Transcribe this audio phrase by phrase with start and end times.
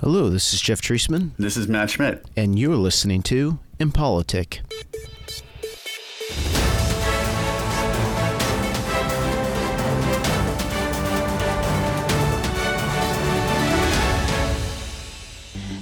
[0.00, 1.30] Hello, this is Jeff Treisman.
[1.38, 2.22] This is Matt Schmidt.
[2.36, 4.60] And you're listening to Impolitic.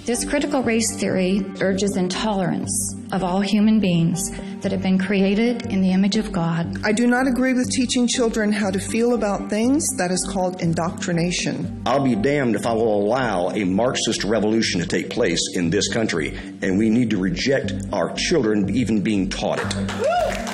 [0.05, 4.21] This critical race theory urges intolerance of all human beings
[4.61, 6.77] that have been created in the image of God.
[6.85, 9.83] I do not agree with teaching children how to feel about things.
[9.97, 11.81] That is called indoctrination.
[11.87, 15.91] I'll be damned if I will allow a Marxist revolution to take place in this
[15.91, 20.54] country, and we need to reject our children even being taught it.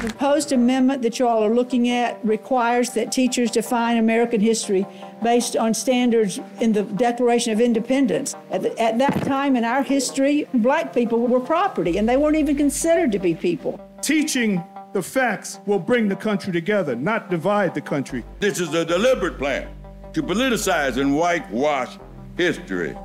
[0.00, 4.86] The proposed amendment that you all are looking at requires that teachers define American history
[5.22, 8.34] based on standards in the Declaration of Independence.
[8.50, 12.36] At, the, at, that time in our history, black people were property and they weren't
[12.36, 13.78] even considered to be people.
[14.00, 14.64] Teaching
[14.94, 18.24] the facts will bring the country together, not divide the country.
[18.38, 19.68] This is a deliberate plan
[20.14, 21.98] to politicize and whitewash
[22.38, 22.96] history.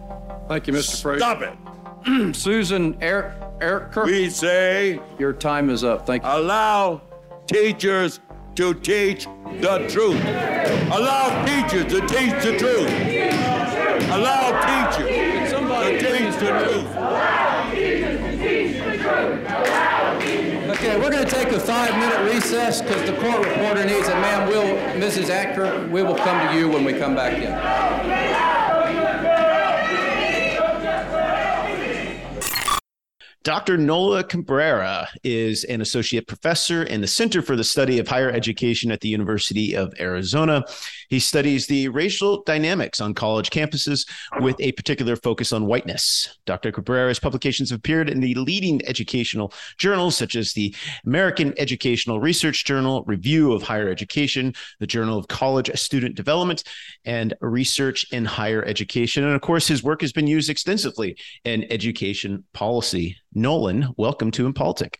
[0.48, 1.02] Thank you, Mr.
[1.02, 1.20] Frazier.
[1.20, 2.36] Stop it.
[2.38, 3.34] Susan Eric.
[3.62, 4.06] Eric Kirk.
[4.06, 6.06] We say your time is up.
[6.06, 6.30] Thank you.
[6.30, 7.02] Allow
[7.48, 8.20] teachers
[8.56, 9.26] to teach
[9.60, 10.22] the truth.
[10.92, 12.90] Allow teachers to teach the truth.
[14.12, 16.96] Allow teachers to teach the truth.
[20.76, 24.16] Okay, we're going to take a five-minute recess because the court reporter needs it.
[24.16, 25.30] Ma'am, we'll, Mrs.
[25.30, 27.52] Actor, we will come to you when we come back in.
[33.46, 33.78] Dr.
[33.78, 38.90] Nolan Cabrera is an associate professor in the Center for the Study of Higher Education
[38.92, 40.64] at the University of Arizona.
[41.10, 44.10] He studies the racial dynamics on college campuses
[44.42, 46.40] with a particular focus on whiteness.
[46.48, 46.72] Dr.
[46.72, 50.74] Cabrera's publications have appeared in the leading educational journals such as the
[51.06, 56.64] American Educational Research Journal, Review of Higher Education, the Journal of College Student Development,
[57.06, 59.24] and Research in Higher Education.
[59.24, 63.18] And of course, his work has been used extensively in education policy.
[63.36, 65.00] Nolan, welcome to Impolitic.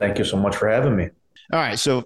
[0.00, 1.10] Thank you so much for having me.
[1.52, 1.78] All right.
[1.78, 2.04] So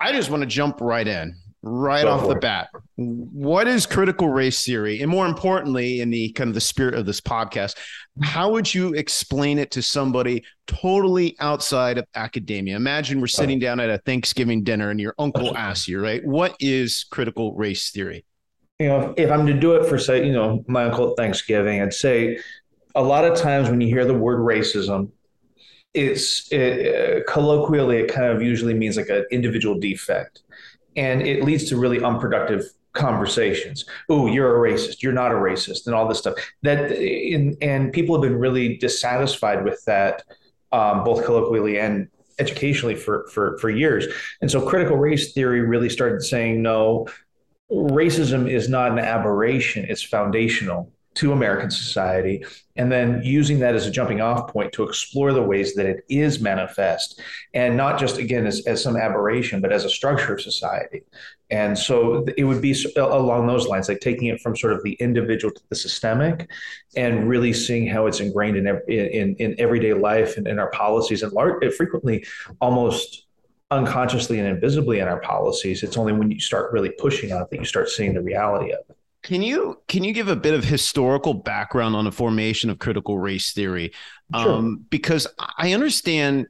[0.00, 2.40] I just want to jump right in, right Go off the it.
[2.40, 2.68] bat.
[2.96, 5.00] What is critical race theory?
[5.00, 7.76] And more importantly, in the kind of the spirit of this podcast,
[8.22, 12.76] how would you explain it to somebody totally outside of academia?
[12.76, 16.24] Imagine we're sitting down at a Thanksgiving dinner and your uncle asks you, right?
[16.24, 18.24] What is critical race theory?
[18.78, 21.80] You know, if I'm to do it for say, you know, my uncle at Thanksgiving,
[21.80, 22.38] I'd say
[22.94, 25.10] a lot of times when you hear the word racism,
[25.94, 26.94] it's it,
[27.26, 30.42] uh, colloquially it kind of usually means like an individual defect,
[30.96, 33.84] and it leads to really unproductive conversations.
[34.08, 35.02] Oh, you're a racist.
[35.02, 36.34] You're not a racist, and all this stuff.
[36.62, 40.22] That in, and people have been really dissatisfied with that,
[40.72, 44.06] um, both colloquially and educationally for for for years.
[44.40, 47.08] And so, critical race theory really started saying no.
[47.70, 52.44] Racism is not an aberration; it's foundational to American society,
[52.76, 56.04] and then using that as a jumping off point to explore the ways that it
[56.08, 57.20] is manifest,
[57.54, 61.02] and not just again as, as some aberration, but as a structure of society.
[61.50, 64.94] And so it would be along those lines, like taking it from sort of the
[64.94, 66.48] individual to the systemic,
[66.96, 71.22] and really seeing how it's ingrained in in, in everyday life and in our policies,
[71.22, 72.24] and large, frequently
[72.60, 73.26] almost
[73.70, 75.82] unconsciously and invisibly in our policies.
[75.82, 78.72] It's only when you start really pushing on it that you start seeing the reality
[78.72, 78.96] of it.
[79.22, 83.18] Can you can you give a bit of historical background on the formation of critical
[83.18, 83.92] race theory?
[84.34, 84.52] Sure.
[84.52, 85.26] Um, because
[85.58, 86.46] I understand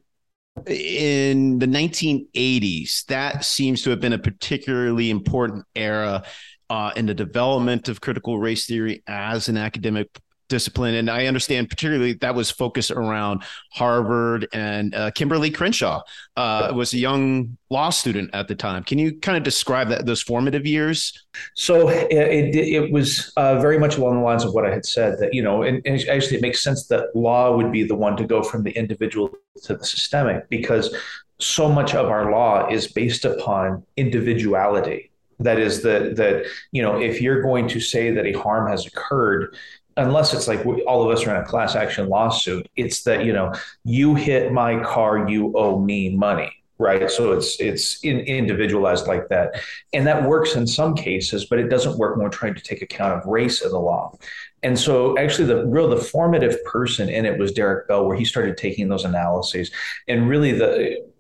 [0.66, 6.24] in the 1980s that seems to have been a particularly important era
[6.70, 10.08] uh, in the development of critical race theory as an academic
[10.52, 10.96] discipline.
[10.96, 16.02] And I understand particularly that was focused around Harvard and uh, Kimberlé Crenshaw
[16.36, 18.84] uh, was a young law student at the time.
[18.84, 21.24] Can you kind of describe that those formative years?
[21.54, 25.18] So it, it, was uh, very much along the lines of what I had said
[25.20, 28.14] that, you know, and, and actually it makes sense that law would be the one
[28.18, 29.30] to go from the individual
[29.62, 30.94] to the systemic because
[31.40, 37.00] so much of our law is based upon individuality that is that that you know
[37.00, 39.56] if you're going to say that a harm has occurred
[39.96, 43.24] unless it's like we, all of us are in a class action lawsuit, it's that
[43.24, 43.52] you know
[43.84, 47.10] you hit my car, you owe me money, right?
[47.10, 49.62] So it's it's in, individualized like that,
[49.92, 52.82] and that works in some cases, but it doesn't work when we're trying to take
[52.82, 54.16] account of race in the law.
[54.62, 58.24] And so, actually, the real the formative person in it was Derek Bell, where he
[58.24, 59.70] started taking those analyses,
[60.08, 61.12] and really the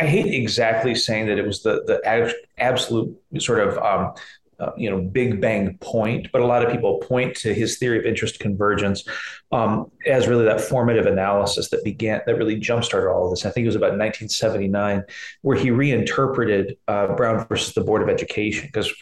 [0.00, 4.14] I hate exactly saying that it was the the absolute sort of um,
[4.60, 7.98] uh, you know big bang point but a lot of people point to his theory
[7.98, 9.04] of interest convergence
[9.52, 13.50] um, as really that formative analysis that began that really jump-started all of this i
[13.50, 15.02] think it was about 1979
[15.42, 18.92] where he reinterpreted uh, brown versus the board of education because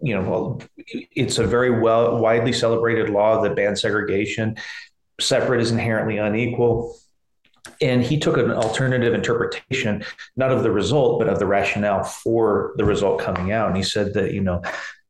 [0.00, 4.56] you know, well, it's a very well widely celebrated law that bans segregation.
[5.20, 6.96] Separate is inherently unequal.
[7.82, 10.04] And he took an alternative interpretation,
[10.36, 13.68] not of the result, but of the rationale for the result coming out.
[13.68, 14.62] And he said that, you know,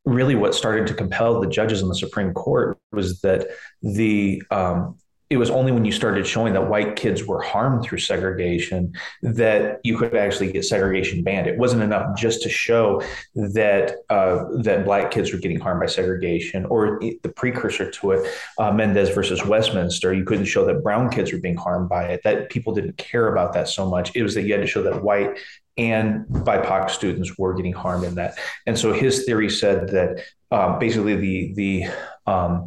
[0.05, 3.49] really what started to compel the judges in the Supreme Court was that
[3.82, 4.97] the um,
[5.31, 8.93] it was only when you started showing that white kids were harmed through segregation
[9.23, 11.47] that you could actually get segregation banned.
[11.47, 13.00] It wasn't enough just to show
[13.37, 18.29] that uh, that black kids were getting harmed by segregation, or the precursor to it,
[18.58, 20.12] uh, Mendez versus Westminster.
[20.12, 22.23] You couldn't show that brown kids were being harmed by it.
[22.25, 24.11] That people didn't care about that so much.
[24.17, 25.38] It was that you had to show that white
[25.81, 28.38] and BIPOC students were getting harmed in that.
[28.67, 31.85] And so his theory said that uh, basically the the
[32.27, 32.67] um,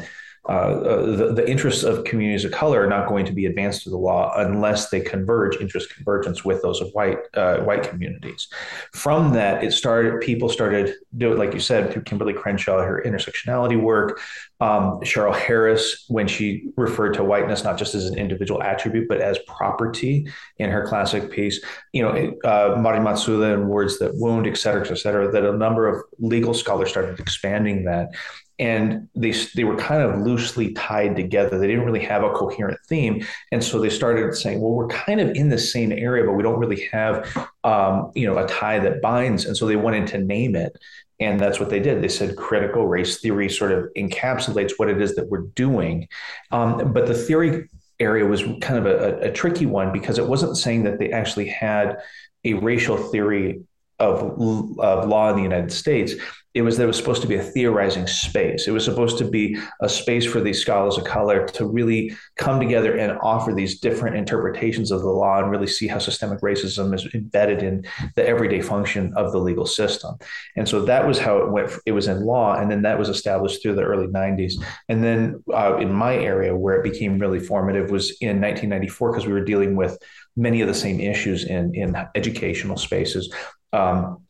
[0.49, 3.91] uh, uh, the, interests of communities of color are not going to be advanced through
[3.91, 8.49] the law unless they converge interest convergence with those of white uh, white communities.
[8.91, 10.19] From that, it started.
[10.19, 14.19] People started do it like you said through Kimberlé Crenshaw, her intersectionality work.
[14.59, 19.19] Um, Cheryl Harris, when she referred to whiteness not just as an individual attribute but
[19.19, 21.63] as property in her classic piece.
[21.93, 25.31] You know, uh, Mari Matsuda and Words That Wound, et cetera, et cetera.
[25.31, 28.09] That a number of legal scholars started expanding that
[28.63, 31.59] and they they were kind of loosely tied together.
[31.59, 35.19] They didn't really have a coherent theme, and so they started saying, "Well, we're kind
[35.19, 37.29] of in the same area, but we don't really have,
[37.65, 40.77] um, you know, a tie that binds." And so they wanted to name it,
[41.19, 42.01] and that's what they did.
[42.01, 46.07] They said critical race theory sort of encapsulates what it is that we're doing,
[46.51, 47.67] um, but the theory
[47.99, 51.49] area was kind of a, a tricky one because it wasn't saying that they actually
[51.49, 51.97] had
[52.45, 53.61] a racial theory
[54.03, 56.15] of, of law in the United States
[56.53, 58.67] it was there was supposed to be a theorizing space.
[58.67, 62.59] It was supposed to be a space for these scholars of color to really come
[62.59, 66.93] together and offer these different interpretations of the law and really see how systemic racism
[66.93, 67.83] is embedded in
[68.15, 70.15] the everyday function of the legal system.
[70.55, 71.71] And so that was how it went.
[71.87, 74.53] It was in law, and then that was established through the early '90s.
[74.89, 79.25] And then uh, in my area, where it became really formative, was in 1994 because
[79.25, 79.97] we were dealing with
[80.35, 83.33] many of the same issues in in educational spaces.
[83.73, 84.23] Um,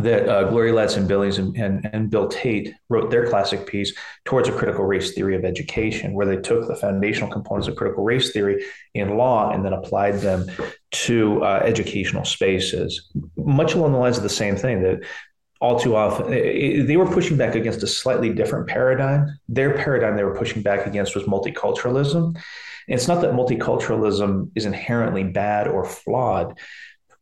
[0.00, 3.94] that uh, Gloria Ladson Billings and, and, and, Bill Tate wrote their classic piece
[4.26, 8.04] towards a critical race theory of education, where they took the foundational components of critical
[8.04, 8.62] race theory
[8.94, 10.44] in law and then applied them
[10.90, 15.00] to uh, educational spaces, much along the lines of the same thing that
[15.60, 19.38] all too often they were pushing back against a slightly different paradigm.
[19.48, 22.26] Their paradigm they were pushing back against was multiculturalism.
[22.26, 26.58] And it's not that multiculturalism is inherently bad or flawed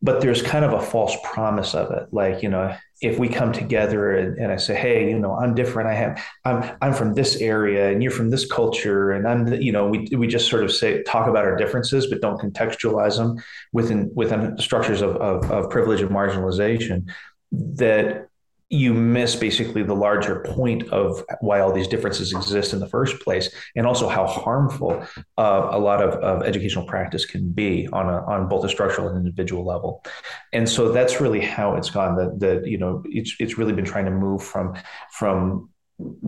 [0.01, 2.07] but there's kind of a false promise of it.
[2.11, 5.53] Like you know if we come together and, and, i say hey you know i'm
[5.53, 5.89] different.
[5.89, 9.71] I have i'm i'm from this area and you're from this culture and i'm you
[9.71, 13.37] know we, we just sort of say talk about our differences but don't contextualize them
[13.71, 17.07] within within structures of, of, of privilege and marginalization
[17.51, 18.27] that
[18.69, 23.21] you miss basically the larger point of why all these differences exist in the first
[23.21, 25.05] place, and also how harmful
[25.37, 29.07] uh, a lot of, of educational practice can be on a, on both a structural
[29.07, 30.03] and individual level.
[30.51, 32.17] And so that's really how it's gone.
[32.17, 34.75] That that you know it's it's really been trying to move from
[35.11, 35.69] from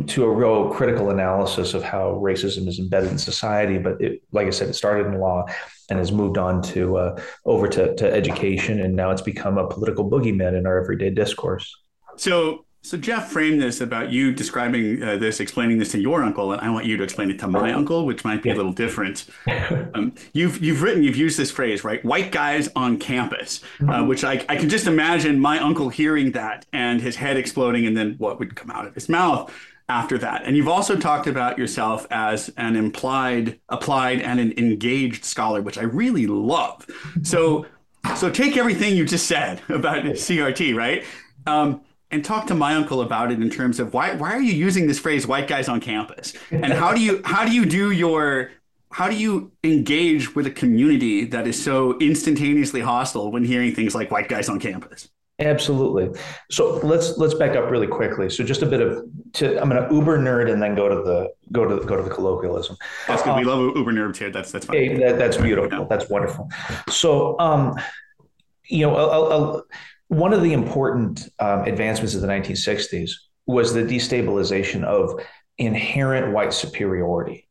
[0.08, 3.78] to a real critical analysis of how racism is embedded in society.
[3.78, 5.46] But it, like I said, it started in law
[5.90, 9.68] and has moved on to uh, over to, to education, and now it's become a
[9.68, 11.76] political boogeyman in our everyday discourse.
[12.20, 16.52] So, so Jeff framed this about you describing uh, this, explaining this to your uncle,
[16.52, 18.74] and I want you to explain it to my uncle, which might be a little
[18.74, 19.26] different.
[19.96, 22.04] Um, you've you've written, you've used this phrase, right?
[22.06, 24.08] White guys on campus, uh, mm-hmm.
[24.08, 27.98] which I I can just imagine my uncle hearing that and his head exploding, and
[27.98, 29.52] then what would come out of his mouth
[29.90, 30.44] after that.
[30.46, 35.78] And you've also talked about yourself as an implied, applied, and an engaged scholar, which
[35.78, 36.86] I really love.
[37.24, 37.66] So,
[38.16, 41.04] so take everything you just said about CRT, right?
[41.48, 44.54] Um, and talk to my uncle about it in terms of why why are you
[44.54, 47.92] using this phrase white guys on campus and how do you how do you do
[47.92, 48.52] your
[48.92, 53.94] how do you engage with a community that is so instantaneously hostile when hearing things
[53.94, 56.20] like white guys on campus absolutely.
[56.52, 58.30] So let's let's back up really quickly.
[58.30, 60.96] So just a bit of to, i'm going to uber nerd and then go to
[60.96, 62.76] the go to go to the colloquialism.
[63.08, 63.32] That's good.
[63.32, 64.76] Um, we love uber nerds here that's that's fine.
[64.76, 65.86] Hey, that, that's beautiful.
[65.86, 66.50] that's wonderful.
[66.90, 67.76] So um
[68.66, 69.66] you know I'll, I'll,
[70.10, 73.12] one of the important um, advancements of the 1960s
[73.46, 75.20] was the destabilization of
[75.58, 77.48] inherent white superiority.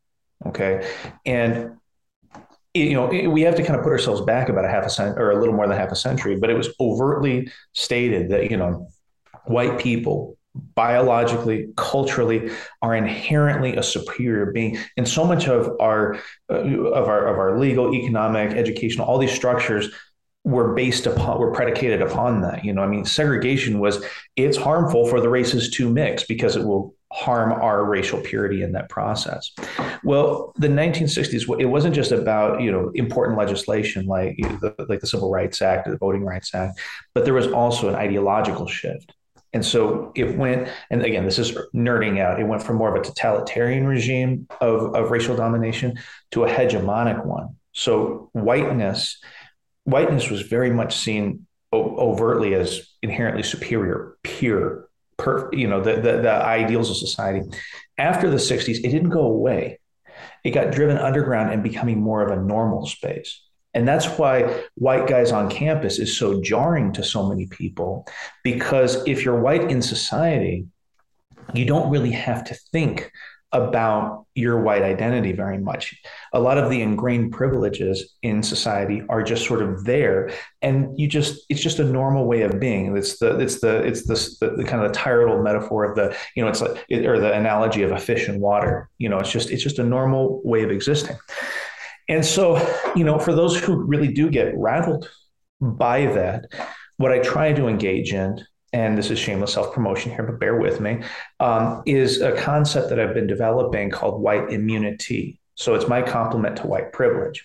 [0.46, 0.88] Okay.
[1.24, 1.78] And
[2.74, 5.22] you know, we have to kind of put ourselves back about a half a century
[5.22, 8.56] or a little more than half a century, but it was overtly stated that, you
[8.56, 8.88] know,
[9.46, 12.50] white people biologically, culturally,
[12.82, 14.78] are inherently a superior being.
[14.96, 16.16] And so much of our
[16.50, 19.88] uh, of our of our legal, economic, educational, all these structures
[20.44, 24.02] were based upon were predicated upon that you know i mean segregation was
[24.36, 28.72] it's harmful for the races to mix because it will harm our racial purity in
[28.72, 29.50] that process
[30.04, 34.86] well the 1960s it wasn't just about you know important legislation like you know, the,
[34.88, 36.78] like the civil rights act the voting rights act
[37.14, 39.12] but there was also an ideological shift
[39.54, 42.38] and so it went, and again, this is nerding out.
[42.38, 45.98] It went from more of a totalitarian regime of, of racial domination
[46.32, 47.56] to a hegemonic one.
[47.72, 49.18] So whiteness
[49.88, 56.22] whiteness was very much seen overtly as inherently superior, pure, per, you know, the, the,
[56.22, 57.42] the ideals of society.
[57.96, 59.80] After the 60s, it didn't go away.
[60.44, 63.42] It got driven underground and becoming more of a normal space.
[63.74, 68.06] And that's why white guys on campus is so jarring to so many people.
[68.44, 70.66] Because if you're white in society,
[71.54, 73.10] you don't really have to think
[73.52, 76.00] about your white identity very much.
[76.32, 81.08] A lot of the ingrained privileges in society are just sort of there, and you
[81.08, 82.96] just it's just a normal way of being.
[82.96, 85.96] It's the it's the it's the, the, the kind of the tired old metaphor of
[85.96, 88.90] the you know it's like or the analogy of a fish in water.
[88.98, 91.16] You know, it's just it's just a normal way of existing.
[92.08, 92.56] And so,
[92.96, 95.10] you know, for those who really do get rattled
[95.60, 96.46] by that,
[96.96, 100.56] what I try to engage in and this is shameless self promotion here, but bear
[100.56, 101.02] with me,
[101.40, 105.40] um, is a concept that I've been developing called white immunity.
[105.54, 107.44] So it's my complement to white privilege.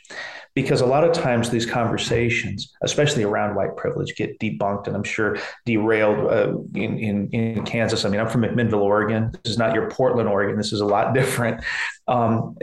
[0.55, 5.03] Because a lot of times these conversations, especially around white privilege, get debunked and I'm
[5.03, 8.05] sure derailed uh, in, in, in, Kansas.
[8.05, 9.31] I mean, I'm from McMinnville, Oregon.
[9.43, 10.55] This is not your Portland, Oregon.
[10.55, 11.63] This is a lot different.
[12.07, 12.55] Um,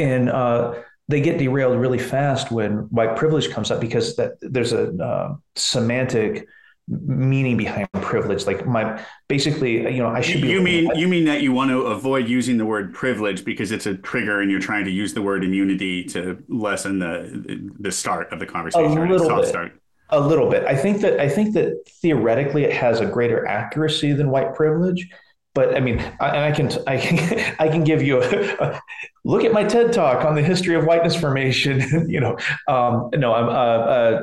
[0.00, 0.74] and uh,
[1.06, 5.36] they get derailed really fast when white privilege comes up because that there's a uh,
[5.54, 6.48] semantic
[6.90, 11.24] meaning behind privilege like my basically you know i should be you mean you mean
[11.24, 14.60] that you want to avoid using the word privilege because it's a trigger and you're
[14.60, 19.08] trying to use the word immunity to lessen the the start of the conversation a
[19.08, 19.80] little bit start.
[20.08, 24.12] a little bit i think that i think that theoretically it has a greater accuracy
[24.12, 25.08] than white privilege
[25.52, 28.80] but I mean, I, and I can I can I can give you a, a,
[29.24, 32.08] look at my TED talk on the history of whiteness formation.
[32.08, 32.36] you know,
[32.68, 34.22] um, no, I'm, uh, uh,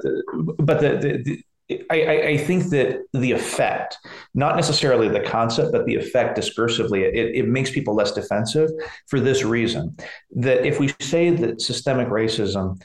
[0.59, 3.97] but the, the, I, I, think that the effect,
[4.33, 8.69] not necessarily the concept, but the effect discursively, it, it makes people less defensive
[9.07, 9.97] for this reason.
[10.31, 12.81] That if we say that systemic racism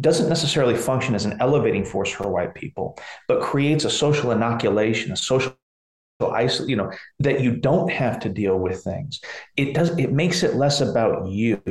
[0.00, 2.98] doesn't necessarily function as an elevating force for white people,
[3.28, 5.56] but creates a social inoculation, a social
[6.66, 9.20] you know, that you don't have to deal with things.
[9.56, 9.90] It does.
[9.98, 11.62] It makes it less about you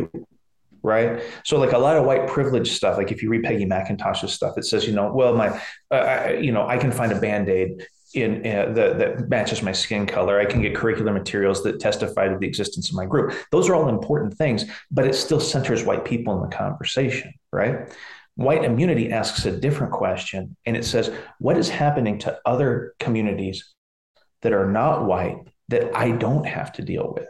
[0.84, 1.22] right?
[1.44, 4.58] So like a lot of white privilege stuff, like if you read Peggy McIntosh's stuff,
[4.58, 7.86] it says, you know, well, my, uh, you know, I can find a band aid
[8.14, 10.40] in uh, that that matches my skin color.
[10.40, 13.36] I can get curricular materials that testify to the existence of my group.
[13.52, 17.96] Those are all important things, but it still centers white people in the conversation, right?
[18.36, 23.76] White immunity asks a different question, and it says, what is happening to other communities
[24.42, 27.28] that are not white that I don't have to deal with?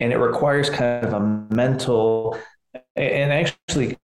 [0.00, 2.38] And it requires kind of a mental
[2.94, 3.96] and actually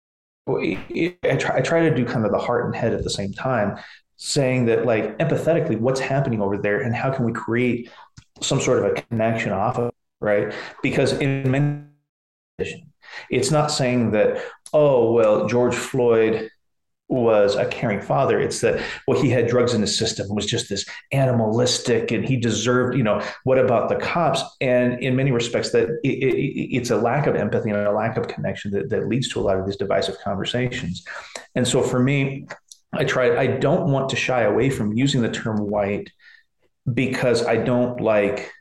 [0.48, 3.32] I try, I try to do kind of the heart and head at the same
[3.34, 3.78] time
[4.18, 7.90] saying that like empathetically what's happening over there and how can we create
[8.42, 10.54] some sort of a connection off of right?
[10.84, 11.84] Because in many
[13.30, 14.44] it's not saying that
[14.74, 16.50] oh well george floyd
[17.12, 18.40] was a caring father.
[18.40, 22.38] It's that well, he had drugs in his system was just this animalistic, and he
[22.38, 22.98] deserved.
[22.98, 24.42] You know, what about the cops?
[24.62, 28.18] And in many respects, that it, it, it's a lack of empathy and a lack
[28.18, 31.04] of connection that, that leads to a lot of these divisive conversations.
[31.56, 32.48] And so, for me,
[32.94, 33.38] I try.
[33.38, 36.10] I don't want to shy away from using the term white
[36.92, 38.52] because I don't like.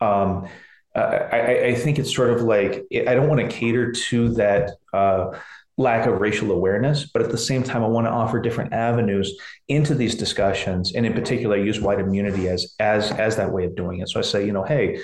[0.00, 0.48] Um,
[0.94, 4.76] I, I, think it's sort of like I don't want to cater to that.
[4.92, 5.38] Uh,
[5.78, 9.36] lack of racial awareness, but at the same time, I want to offer different avenues
[9.68, 13.76] into these discussions, and in particular, use white immunity as as as that way of
[13.76, 14.08] doing it.
[14.08, 15.00] So I say, you know, hey,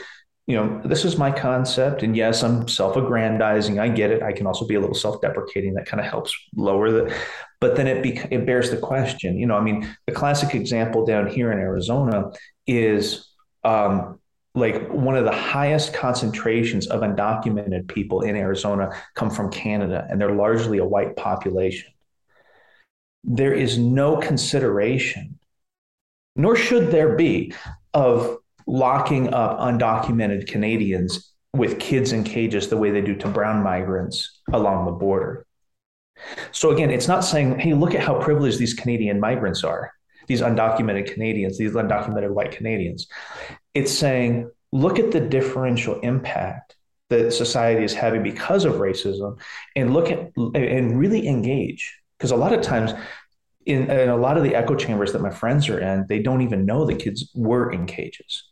[0.46, 3.78] you know, this is my concept, and yes, I'm self-aggrandizing.
[3.78, 4.22] I get it.
[4.22, 5.74] I can also be a little self-deprecating.
[5.74, 7.14] That kind of helps lower the.
[7.60, 9.38] But then it be, it bears the question.
[9.38, 12.30] You know, I mean, the classic example down here in Arizona
[12.66, 13.28] is.
[13.62, 14.18] Um,
[14.54, 20.20] like one of the highest concentrations of undocumented people in Arizona come from Canada, and
[20.20, 21.90] they're largely a white population.
[23.24, 25.38] There is no consideration,
[26.36, 27.54] nor should there be,
[27.94, 33.62] of locking up undocumented Canadians with kids in cages the way they do to brown
[33.62, 35.46] migrants along the border.
[36.52, 39.92] So, again, it's not saying, hey, look at how privileged these Canadian migrants are,
[40.26, 43.08] these undocumented Canadians, these undocumented white Canadians.
[43.74, 46.76] It's saying, look at the differential impact
[47.10, 49.38] that society is having because of racism
[49.76, 51.98] and look at and really engage.
[52.18, 52.94] Because a lot of times
[53.66, 56.40] in, in, a lot of the echo chambers that my friends are in, they don't
[56.42, 58.44] even know the kids were in cages.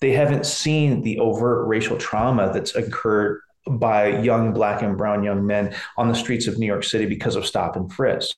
[0.00, 5.46] They haven't seen the overt racial trauma that's occurred by young black and brown young
[5.46, 8.36] men on the streets of New York City because of stop and frisk.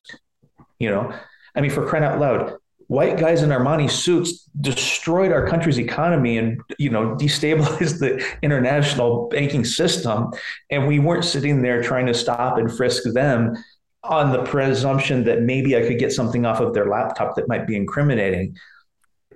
[0.79, 1.15] You know,
[1.55, 2.57] I mean, for crying out loud,
[2.93, 9.29] white guys in Armani suits destroyed our country's economy and you know destabilized the international
[9.31, 10.31] banking system,
[10.71, 13.57] and we weren't sitting there trying to stop and frisk them
[14.05, 17.67] on the presumption that maybe I could get something off of their laptop that might
[17.67, 18.57] be incriminating.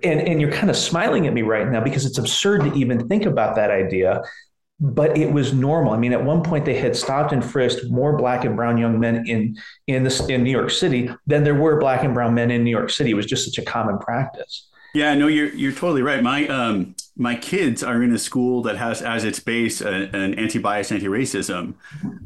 [0.03, 3.07] And, and you're kind of smiling at me right now because it's absurd to even
[3.07, 4.21] think about that idea
[4.79, 5.93] but it was normal.
[5.93, 8.99] I mean, at one point they had stopped and frisked more black and brown young
[8.99, 9.57] men in
[9.87, 12.89] in in New York City than there were black and brown men in New York
[12.91, 13.11] City.
[13.11, 14.67] It was just such a common practice.
[14.93, 16.21] Yeah, no, you're you're totally right.
[16.21, 20.35] My um my kids are in a school that has as its base a, an
[20.35, 21.73] anti-bias, anti-racism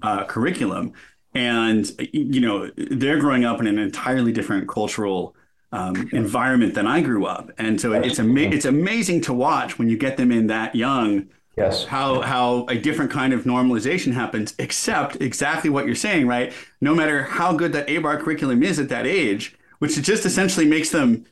[0.01, 0.91] uh, curriculum,
[1.33, 5.35] and you know they're growing up in an entirely different cultural
[5.71, 9.89] um, environment than I grew up, and so it's ama- it's amazing to watch when
[9.89, 11.83] you get them in that young Yes.
[11.83, 16.53] How how a different kind of normalization happens, except exactly what you're saying, right?
[16.79, 20.91] No matter how good that ABAR curriculum is at that age, which just essentially makes
[20.91, 21.25] them,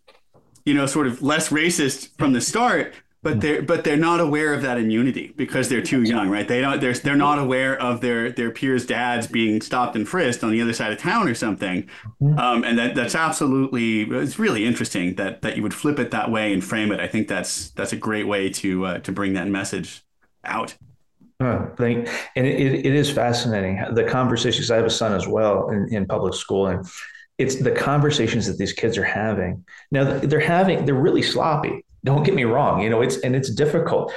[0.65, 3.39] you know, sort of less racist from the start, but hmm.
[3.39, 6.49] they're but they're not aware of that immunity because they're too young, right?
[6.49, 10.43] They don't they're they're not aware of their their peers' dads being stopped and frisked
[10.43, 11.87] on the other side of town or something,
[12.19, 12.37] hmm.
[12.37, 16.29] um, and that that's absolutely it's really interesting that that you would flip it that
[16.29, 16.99] way and frame it.
[16.99, 20.03] I think that's that's a great way to uh, to bring that message
[20.43, 20.75] out.
[21.41, 24.69] Oh, thank, and it, it is fascinating the conversations.
[24.71, 26.85] I have a son as well in, in public school, and
[27.37, 29.63] it's the conversations that these kids are having.
[29.89, 31.85] Now they're having, they're really sloppy.
[32.03, 34.13] Don't get me wrong, you know, it's and it's difficult,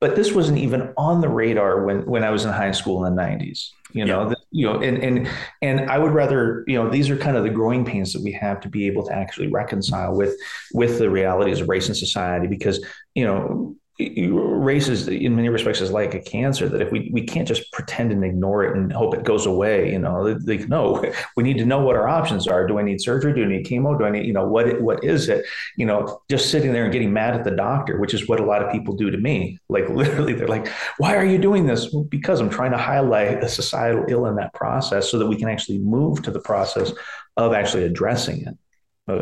[0.00, 3.16] but this wasn't even on the radar when when I was in high school in
[3.16, 3.70] the '90s.
[3.92, 4.28] You know, yeah.
[4.28, 5.28] the, you know, and and
[5.62, 8.32] and I would rather, you know, these are kind of the growing pains that we
[8.32, 10.36] have to be able to actually reconcile with
[10.74, 15.80] with the realities of race in society, because you know race is in many respects
[15.80, 18.92] is like a cancer that if we, we can't just pretend and ignore it and
[18.92, 21.02] hope it goes away you know like no
[21.36, 22.66] we need to know what our options are.
[22.66, 23.32] Do i need surgery?
[23.32, 23.98] Do i need chemo?
[23.98, 25.46] Do i need you know what what is it?
[25.76, 28.44] You know just sitting there and getting mad at the doctor which is what a
[28.44, 29.58] lot of people do to me.
[29.70, 31.90] Like literally they're like why are you doing this?
[31.92, 35.36] Well, because i'm trying to highlight the societal ill in that process so that we
[35.36, 36.92] can actually move to the process
[37.36, 38.56] of actually addressing it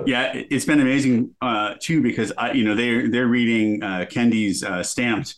[0.07, 4.65] yeah, it's been amazing uh, too because I, you know they're they're reading uh, Kendi's
[4.65, 5.37] uh, stamped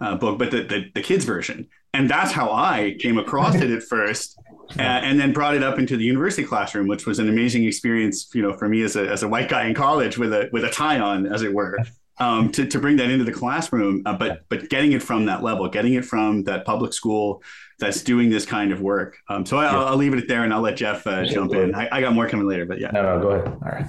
[0.00, 3.70] uh, book, but the, the, the kids version, and that's how I came across it
[3.70, 4.38] at first,
[4.78, 8.42] and then brought it up into the university classroom, which was an amazing experience, you
[8.42, 10.70] know, for me as a as a white guy in college with a with a
[10.70, 11.78] tie on, as it were.
[12.18, 15.42] Um, to, to bring that into the classroom, uh, but but getting it from that
[15.42, 17.42] level, getting it from that public school
[17.82, 19.18] that's doing this kind of work.
[19.28, 21.74] Um, so I, will I'll leave it there and I'll let Jeff uh, jump in.
[21.74, 22.90] I, I, got more coming later, but yeah.
[22.92, 23.48] No, no, go ahead.
[23.48, 23.86] All right.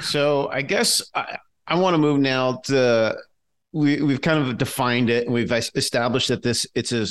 [0.00, 3.16] So I guess I, I want to move now to
[3.72, 7.06] we we've kind of defined it and we've established that this it's a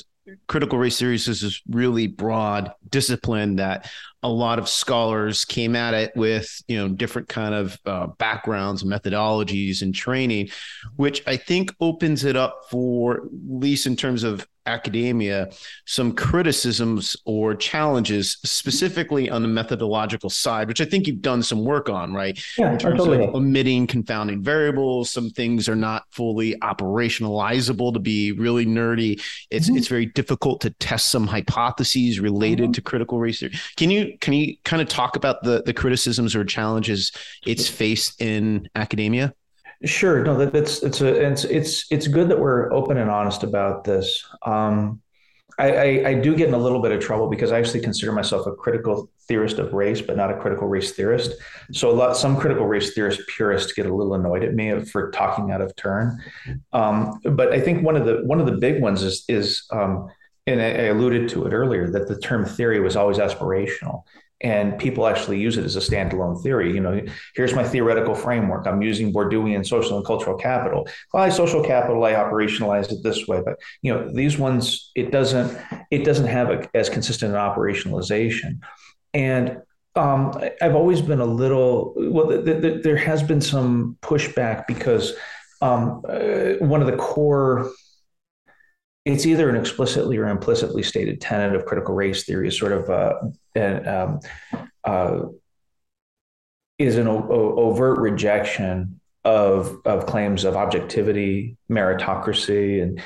[0.47, 3.87] critical race theories is this really broad discipline that
[4.23, 8.83] a lot of scholars came at it with you know different kind of uh, backgrounds
[8.83, 10.49] methodologies and training
[10.95, 15.49] which i think opens it up for at least in terms of academia
[15.85, 21.63] some criticisms or challenges specifically on the methodological side which i think you've done some
[21.63, 23.23] work on right yeah, in terms totally.
[23.23, 29.67] of omitting confounding variables some things are not fully operationalizable to be really nerdy it's
[29.67, 29.77] mm-hmm.
[29.77, 32.71] it's very difficult to test some hypotheses related mm-hmm.
[32.71, 36.43] to critical research can you can you kind of talk about the the criticisms or
[36.43, 37.11] challenges
[37.45, 39.33] it's faced in academia
[39.83, 40.23] Sure.
[40.23, 43.83] No, that, that's it's a it's it's it's good that we're open and honest about
[43.83, 44.25] this.
[44.45, 45.01] Um,
[45.57, 48.11] I, I, I, do get in a little bit of trouble because I actually consider
[48.11, 51.31] myself a critical theorist of race, but not a critical race theorist.
[51.71, 55.11] So a lot some critical race theorist purists get a little annoyed at me for
[55.11, 56.21] talking out of turn.
[56.73, 60.09] Um, but I think one of the one of the big ones is is um,
[60.47, 64.03] and I alluded to it earlier that the term theory was always aspirational
[64.41, 66.73] and people actually use it as a standalone theory.
[66.73, 67.01] You know,
[67.35, 68.67] here's my theoretical framework.
[68.67, 70.87] I'm using Bourdieuian social and cultural capital.
[71.13, 75.57] By social capital, I operationalize it this way, but you know, these ones it doesn't
[75.91, 78.59] it doesn't have a, as consistent an operationalization.
[79.13, 79.61] And
[79.95, 82.27] um, I've always been a little well.
[82.27, 85.13] Th- th- there has been some pushback because
[85.61, 87.71] um, uh, one of the core
[89.05, 92.89] it's either an explicitly or implicitly stated tenet of critical race theory is sort of
[92.89, 93.13] uh,
[93.53, 94.19] an, um,
[94.83, 95.21] uh,
[96.79, 103.01] is an o- overt rejection of of claims of objectivity, meritocracy, and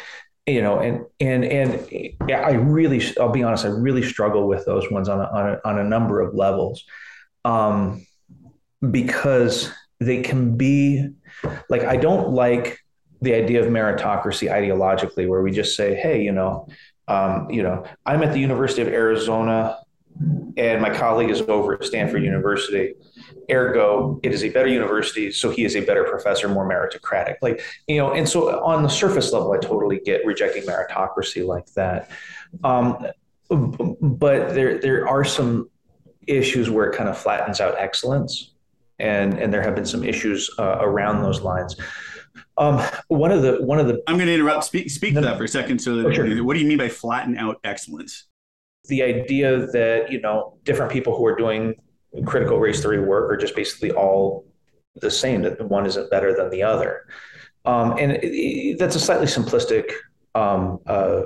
[0.48, 4.90] you know, and and and I really, I'll be honest, I really struggle with those
[4.90, 6.84] ones on a, on a, on a number of levels.
[7.46, 8.06] Um,
[8.92, 11.10] because they can be
[11.70, 12.80] like I don't like
[13.22, 16.68] the idea of meritocracy ideologically, where we just say, hey, you know,
[17.08, 19.78] um, you know, I'm at the University of Arizona
[20.58, 22.96] and my colleague is over at Stanford University.
[23.50, 27.36] Ergo, it is a better university, so he is a better professor, more meritocratic.
[27.42, 31.66] Like, you know, and so on the surface level, I totally get rejecting meritocracy like
[31.74, 32.12] that.
[32.64, 33.08] Um,
[33.50, 35.70] but there there are some
[36.28, 38.52] issues where it kind of flattens out excellence,
[39.00, 41.76] and and there have been some issues uh, around those lines.
[42.58, 44.66] Um, one of the one of the I'm going to interrupt.
[44.66, 45.80] Speak speak no, to that for a second.
[45.80, 46.44] So, that, oh, sure.
[46.44, 48.26] what do you mean by flatten out excellence?
[48.86, 51.76] The idea that you know different people who are doing
[52.26, 54.46] critical race theory work are just basically all
[54.96, 55.42] the same.
[55.44, 57.06] That one isn't better than the other,
[57.66, 59.92] um, and it, it, that's a slightly simplistic
[60.36, 61.24] um, uh,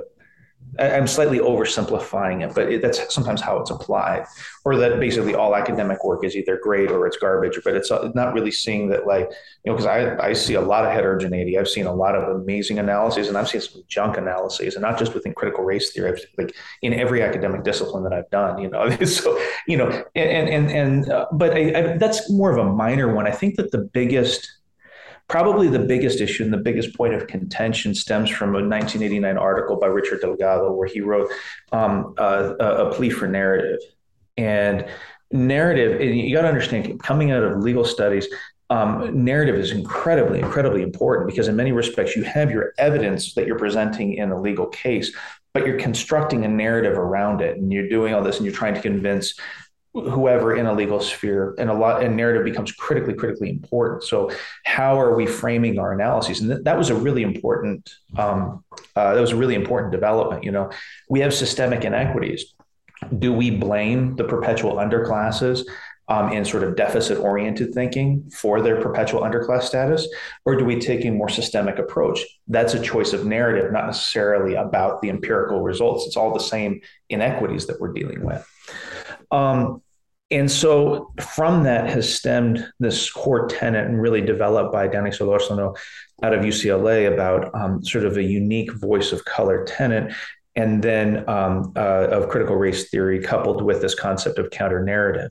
[0.78, 4.26] I'm slightly oversimplifying it, but it, that's sometimes how it's applied,
[4.64, 7.60] or that basically all academic work is either great or it's garbage.
[7.62, 9.30] But it's uh, not really seeing that, like
[9.64, 11.58] you know, because I I see a lot of heterogeneity.
[11.58, 14.98] I've seen a lot of amazing analyses, and I've seen some junk analyses, and not
[14.98, 16.12] just within critical race theory.
[16.12, 18.90] I've, like in every academic discipline that I've done, you know.
[19.04, 23.14] so you know, and and and uh, but I, I, that's more of a minor
[23.14, 23.26] one.
[23.26, 24.50] I think that the biggest
[25.28, 29.76] Probably the biggest issue and the biggest point of contention stems from a 1989 article
[29.76, 31.30] by Richard Delgado, where he wrote
[31.72, 33.80] um, a, a plea for narrative.
[34.36, 34.86] And
[35.30, 38.28] narrative, and you got to understand, coming out of legal studies,
[38.70, 43.46] um, narrative is incredibly, incredibly important because in many respects you have your evidence that
[43.46, 45.14] you're presenting in a legal case,
[45.52, 48.74] but you're constructing a narrative around it, and you're doing all this, and you're trying
[48.74, 49.38] to convince
[49.94, 54.02] whoever in a legal sphere and a lot and narrative becomes critically critically important.
[54.02, 54.30] So
[54.64, 56.40] how are we framing our analyses?
[56.40, 58.64] And th- that was a really important um,
[58.96, 60.70] uh, that was a really important development you know?
[61.08, 62.54] We have systemic inequities.
[63.18, 65.64] Do we blame the perpetual underclasses
[66.08, 70.08] um, in sort of deficit oriented thinking for their perpetual underclass status?
[70.44, 72.20] Or do we take a more systemic approach?
[72.48, 76.06] That's a choice of narrative not necessarily about the empirical results.
[76.06, 78.46] It's all the same inequities that we're dealing with.
[79.30, 79.82] Um,
[80.34, 85.76] and so from that has stemmed this core tenet and really developed by Danny Solorzano
[86.24, 90.12] out of UCLA about um, sort of a unique voice of color tenet
[90.56, 95.30] and then um, uh, of critical race theory coupled with this concept of counter narrative.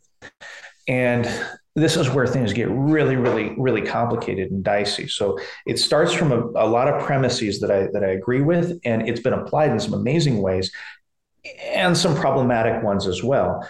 [0.87, 1.29] And
[1.75, 5.09] this is where things get really, really, really complicated and dicey.
[5.09, 8.79] So it starts from a, a lot of premises that I that I agree with,
[8.85, 10.71] and it's been applied in some amazing ways,
[11.63, 13.67] and some problematic ones as well.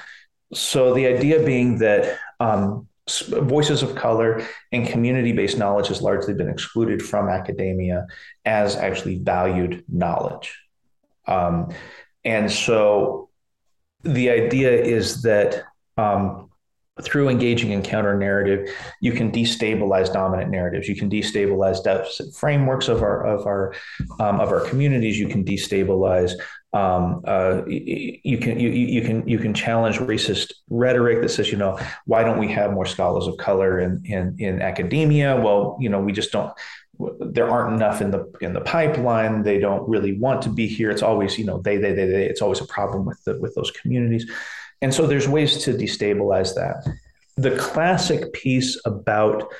[0.53, 2.87] So the idea being that um,
[3.29, 8.07] voices of color and community-based knowledge has largely been excluded from academia
[8.45, 10.57] as actually valued knowledge.
[11.27, 11.73] Um,
[12.23, 13.29] and so
[14.03, 15.63] the idea is that
[15.97, 16.49] um,
[17.01, 18.69] through engaging in counter narrative,
[19.01, 20.87] you can destabilize dominant narratives.
[20.87, 23.73] You can destabilize deficit frameworks of our of our
[24.19, 25.17] um, of our communities.
[25.17, 26.33] You can destabilize.
[26.73, 31.57] Um, uh, you can you, you can you can challenge racist rhetoric that says you
[31.57, 35.39] know why don't we have more scholars of color in in in academia?
[35.39, 36.53] Well, you know we just don't
[37.19, 40.91] there aren't enough in the in the pipeline they don't really want to be here
[40.91, 43.55] it's always you know they they they, they it's always a problem with the with
[43.55, 44.29] those communities
[44.83, 46.85] and so there's ways to destabilize that.
[47.37, 49.51] The classic piece about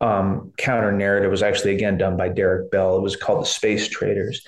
[0.00, 2.96] um, counter narrative was actually again done by Derek Bell.
[2.96, 4.46] It was called the Space Traders.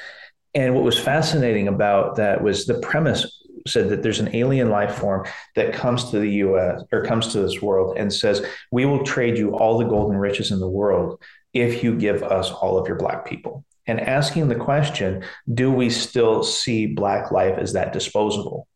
[0.55, 4.95] And what was fascinating about that was the premise said that there's an alien life
[4.95, 9.05] form that comes to the US or comes to this world and says, We will
[9.05, 11.21] trade you all the golden riches in the world
[11.53, 13.65] if you give us all of your black people.
[13.89, 18.69] And asking the question, do we still see black life as that disposable?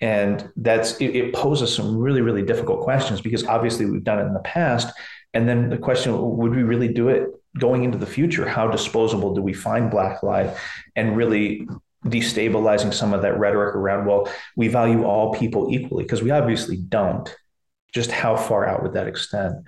[0.00, 4.26] And that's it, it, poses some really really difficult questions because obviously we've done it
[4.26, 4.92] in the past.
[5.32, 7.28] And then the question would we really do it
[7.58, 8.48] going into the future?
[8.48, 10.60] How disposable do we find black life
[10.96, 11.66] and really
[12.04, 16.76] destabilizing some of that rhetoric around well we value all people equally because we obviously
[16.76, 17.34] don't.
[17.92, 19.66] Just how far out would that extend?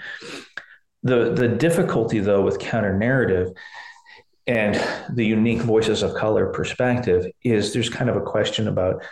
[1.02, 3.48] The the difficulty though with counter narrative
[4.46, 4.74] and
[5.14, 9.02] the unique voices of color perspective is there's kind of a question about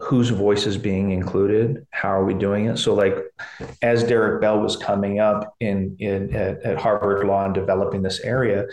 [0.00, 3.16] whose voice is being included how are we doing it so like
[3.82, 8.20] as derek bell was coming up in, in at, at harvard law and developing this
[8.20, 8.66] area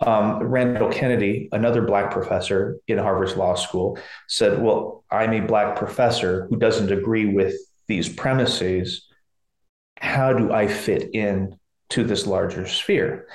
[0.00, 5.76] um, randall kennedy another black professor in harvard's law school said well i'm a black
[5.76, 7.54] professor who doesn't agree with
[7.86, 9.06] these premises
[9.98, 11.58] how do i fit in
[11.90, 13.26] to this larger sphere.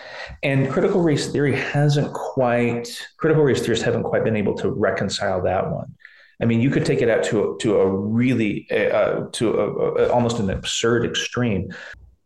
[0.43, 5.41] And critical race theory hasn't quite, critical race theorists haven't quite been able to reconcile
[5.43, 5.95] that one.
[6.41, 9.91] I mean, you could take it out to a, to a really uh, to a,
[10.03, 11.71] a, almost an absurd extreme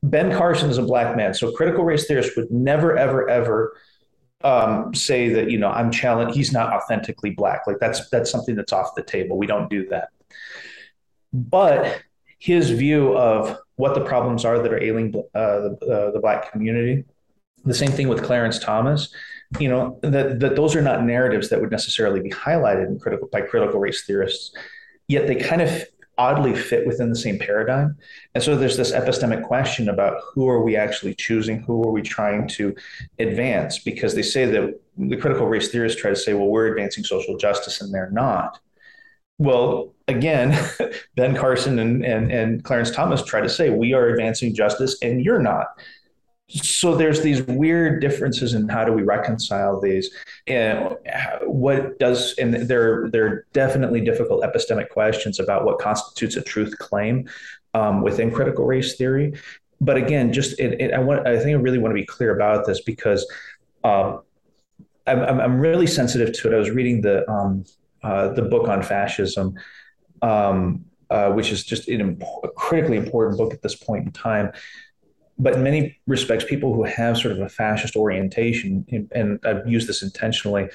[0.04, 3.78] Ben Carson is a black man, so critical race theorists would never, ever, ever
[4.44, 6.36] um, say that you know I'm challenged.
[6.36, 7.66] He's not authentically black.
[7.66, 9.38] Like that's that's something that's off the table.
[9.38, 10.10] We don't do that.
[11.34, 12.02] But
[12.38, 16.52] his view of what the problems are that are ailing uh, the, uh, the black
[16.52, 17.06] community.
[17.66, 19.12] The same thing with Clarence Thomas.
[19.60, 23.30] You know that that those are not narratives that would necessarily be highlighted in critical
[23.32, 24.54] by critical race theorists.
[25.08, 25.84] Yet they kind of
[26.18, 27.96] oddly fit within the same paradigm.
[28.34, 31.62] And so there's this epistemic question about who are we actually choosing?
[31.62, 32.76] Who are we trying to
[33.20, 33.80] advance?
[33.80, 37.38] Because they say that the critical race theorists try to say, well, we're advancing social
[37.38, 38.60] justice and they're not.
[39.38, 40.58] Well, again,
[41.16, 45.24] Ben Carson and, and, and Clarence Thomas try to say, we are advancing justice and
[45.24, 45.68] you're not
[46.50, 50.10] so there's these weird differences in how do we reconcile these.
[50.48, 50.96] And
[51.44, 57.28] what does and there are definitely difficult epistemic questions about what constitutes a truth claim
[57.74, 59.34] um, within critical race theory.
[59.82, 62.36] But again just it, it, i want i think i really want to be clear
[62.36, 63.30] about this because
[63.84, 64.22] um,
[65.06, 66.56] I'm, I'm really sensitive to it.
[66.56, 67.64] I was reading the um,
[68.02, 69.56] uh, the book on fascism
[70.22, 74.52] um, uh, which is just an, a critically important book at this point in time
[75.40, 79.88] but in many respects, people who have sort of a fascist orientation, and I've used
[79.88, 80.70] this intentionally,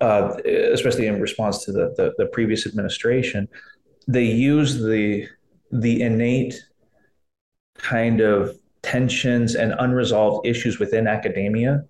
[0.00, 3.48] uh, especially in response to the, the, the previous administration,
[4.06, 5.26] they use the
[5.72, 6.54] the innate
[7.78, 11.82] kind of tensions and unresolved issues within academia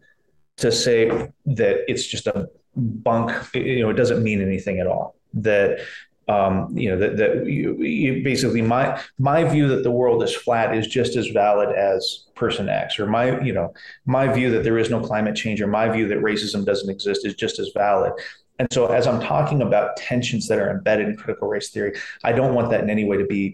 [0.57, 1.09] to say
[1.45, 5.81] that it's just a bunk you know it doesn't mean anything at all that
[6.29, 10.35] um, you know that, that you, you basically my my view that the world is
[10.35, 13.73] flat is just as valid as person X, or my you know
[14.07, 17.27] my view that there is no climate change, or my view that racism doesn't exist
[17.27, 18.13] is just as valid.
[18.59, 22.33] And so, as I'm talking about tensions that are embedded in critical race theory, I
[22.33, 23.53] don't want that in any way to be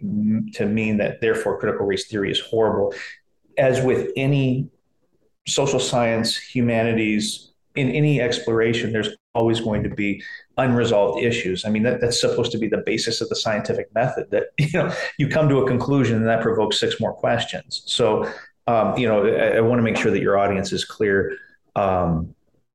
[0.54, 2.94] to mean that therefore critical race theory is horrible.
[3.59, 4.68] As with any
[5.48, 10.23] social science, humanities, in any exploration, there's always going to be
[10.57, 11.64] unresolved issues.
[11.64, 14.71] I mean, that, that's supposed to be the basis of the scientific method that, you
[14.73, 17.83] know, you come to a conclusion and that provokes six more questions.
[17.87, 18.31] So,
[18.66, 21.37] um, you know, I, I want to make sure that your audience is clear
[21.77, 22.35] um,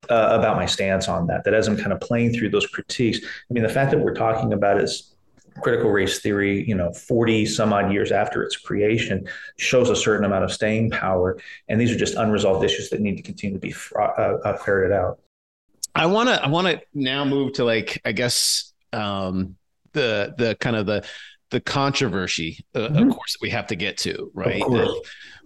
[0.09, 3.19] uh, about my stance on that, that as I'm kind of playing through those critiques,
[3.23, 5.15] I mean, the fact that we're talking about is
[5.61, 10.25] critical race theory, you know, 40 some odd years after its creation shows a certain
[10.25, 11.37] amount of staying power.
[11.69, 14.91] And these are just unresolved issues that need to continue to be uh, uh, ferreted
[14.91, 15.19] out.
[15.95, 19.55] I want to I want to now move to like I guess um,
[19.93, 21.05] the the kind of the
[21.51, 23.09] the controversy uh, mm-hmm.
[23.09, 24.63] of course that we have to get to right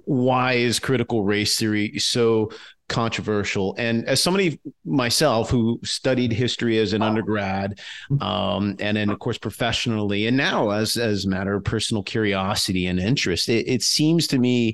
[0.06, 2.50] why is critical race theory so
[2.88, 8.24] controversial and as somebody myself who studied history as an undergrad mm-hmm.
[8.24, 12.88] um, and then of course professionally and now as as a matter of personal curiosity
[12.88, 14.74] and interest it, it seems to me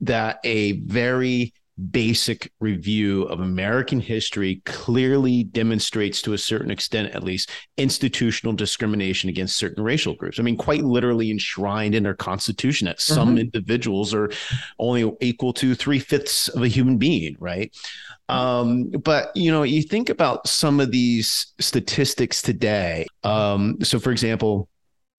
[0.00, 7.22] that a very basic review of American history clearly demonstrates, to a certain extent at
[7.22, 10.38] least, institutional discrimination against certain racial groups.
[10.38, 13.14] I mean, quite literally enshrined in our Constitution that mm-hmm.
[13.14, 14.30] some individuals are
[14.78, 17.74] only equal to three fifths of a human being, right?
[18.28, 23.06] Um, but you know, you think about some of these statistics today.
[23.24, 24.68] Um, so, for example,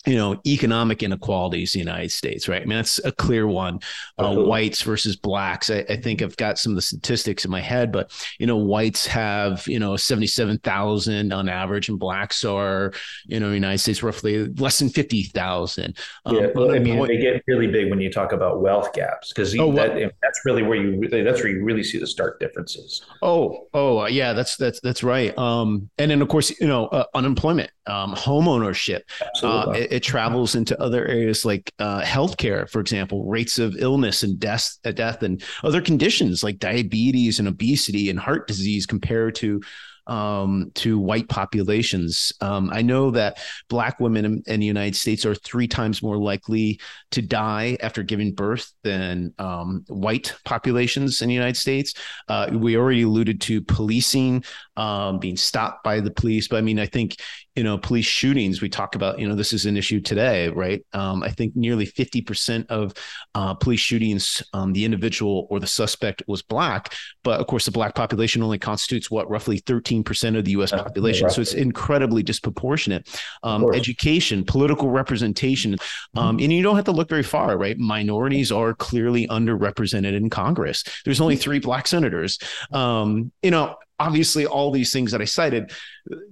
[0.06, 2.62] you know economic inequalities in the united states right?
[2.62, 3.80] I mean that's a clear one.
[4.18, 5.70] Uh, whites versus blacks.
[5.70, 8.58] I, I, think i've got some of the statistics in my head but you know
[8.58, 12.94] whites have you know 77000 on average and blacks are
[13.26, 17.06] you know in the united states roughly less than 50000 um, yeah well, i mean
[17.08, 20.42] they get really big when you talk about wealth gaps because oh, that, well, that's
[20.46, 23.06] really where you that's where you really see the stark differences.
[23.22, 25.38] Oh oh yeah that's that's that's right.
[25.38, 29.04] Um and then of course you know uh, unemployment um home ownership
[29.44, 34.24] uh, it, it, travels into other areas like uh, healthcare, for example, rates of illness
[34.24, 39.36] and death, uh, death and other conditions like diabetes and obesity and heart disease compared
[39.36, 39.62] to
[40.08, 42.34] um, to white populations.
[42.42, 43.38] Um, I know that
[43.70, 46.80] Black women in, in, the United States are three times more likely
[47.12, 51.94] to die after giving birth than um, white populations in the United States.
[52.28, 54.44] Uh, we already alluded to policing
[54.76, 57.18] um, being stopped by the police, but I mean, I think
[57.60, 58.62] you know, police shootings.
[58.62, 60.82] We talk about, you know, this is an issue today, right?
[60.94, 62.94] Um, I think nearly 50% of
[63.36, 66.94] uh, police shootings, um, the individual or the suspect was black.
[67.22, 71.30] But of course, the black population only constitutes what, roughly 13% of the US population.
[71.30, 73.10] So it's incredibly disproportionate.
[73.44, 75.74] Um, education, political representation.
[76.16, 76.44] Um, mm-hmm.
[76.46, 77.78] And you don't have to look very far, right?
[77.78, 80.86] Minorities are clearly underrepresented in Congress.
[81.04, 82.40] There's only three black senators.
[82.72, 85.72] Um, you know, obviously all these things that I cited,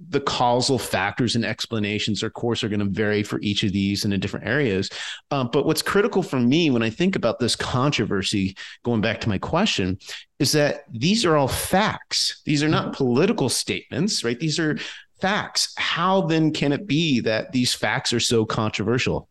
[0.08, 4.04] the causal factors and explanations, of course, are going to vary for each of these
[4.04, 4.90] and in different areas.
[5.30, 9.28] Um, but what's critical for me when I think about this controversy, going back to
[9.28, 9.98] my question,
[10.38, 12.42] is that these are all facts.
[12.44, 13.04] These are not mm-hmm.
[13.04, 14.38] political statements, right?
[14.38, 14.78] These are
[15.20, 15.74] facts.
[15.76, 19.28] How then can it be that these facts are so controversial?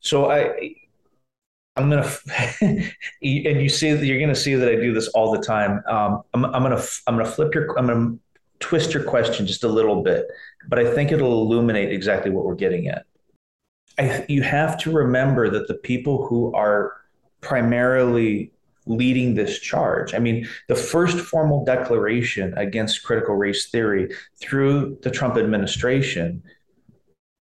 [0.00, 0.74] So I,
[1.76, 2.10] I'm gonna,
[2.60, 5.82] and you see that you're gonna see that I do this all the time.
[5.86, 8.16] Um, I'm, I'm gonna, I'm gonna flip your, I'm gonna
[8.58, 10.26] twist your question just a little bit,
[10.68, 13.06] but I think it'll illuminate exactly what we're getting at.
[13.98, 16.94] I, you have to remember that the people who are
[17.40, 18.52] primarily
[18.86, 20.14] leading this charge.
[20.14, 26.42] I mean, the first formal declaration against critical race theory through the Trump administration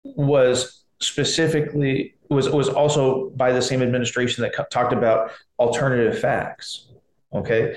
[0.04, 6.88] was specifically was was also by the same administration that talked about alternative facts.
[7.32, 7.76] Okay,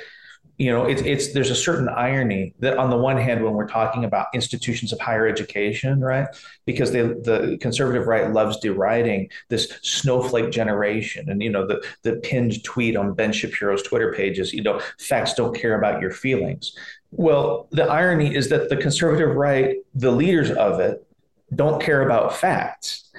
[0.59, 3.65] you know, it's it's there's a certain irony that on the one hand, when we're
[3.65, 6.27] talking about institutions of higher education, right,
[6.65, 12.17] because they, the conservative right loves deriding this snowflake generation, and you know the the
[12.17, 16.75] pinned tweet on Ben Shapiro's Twitter pages, you know, facts don't care about your feelings.
[17.11, 21.07] Well, the irony is that the conservative right, the leaders of it,
[21.55, 23.09] don't care about facts.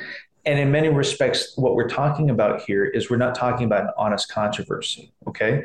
[0.44, 3.90] And in many respects, what we're talking about here is we're not talking about an
[3.96, 5.12] honest controversy.
[5.26, 5.64] Okay.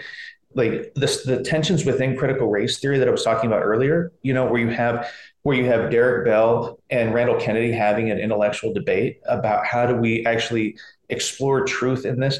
[0.53, 4.33] Like this, the tensions within critical race theory that I was talking about earlier, you
[4.33, 5.09] know, where you have
[5.43, 9.95] where you have Derek Bell and Randall Kennedy having an intellectual debate about how do
[9.95, 10.75] we actually
[11.09, 12.39] explore truth in this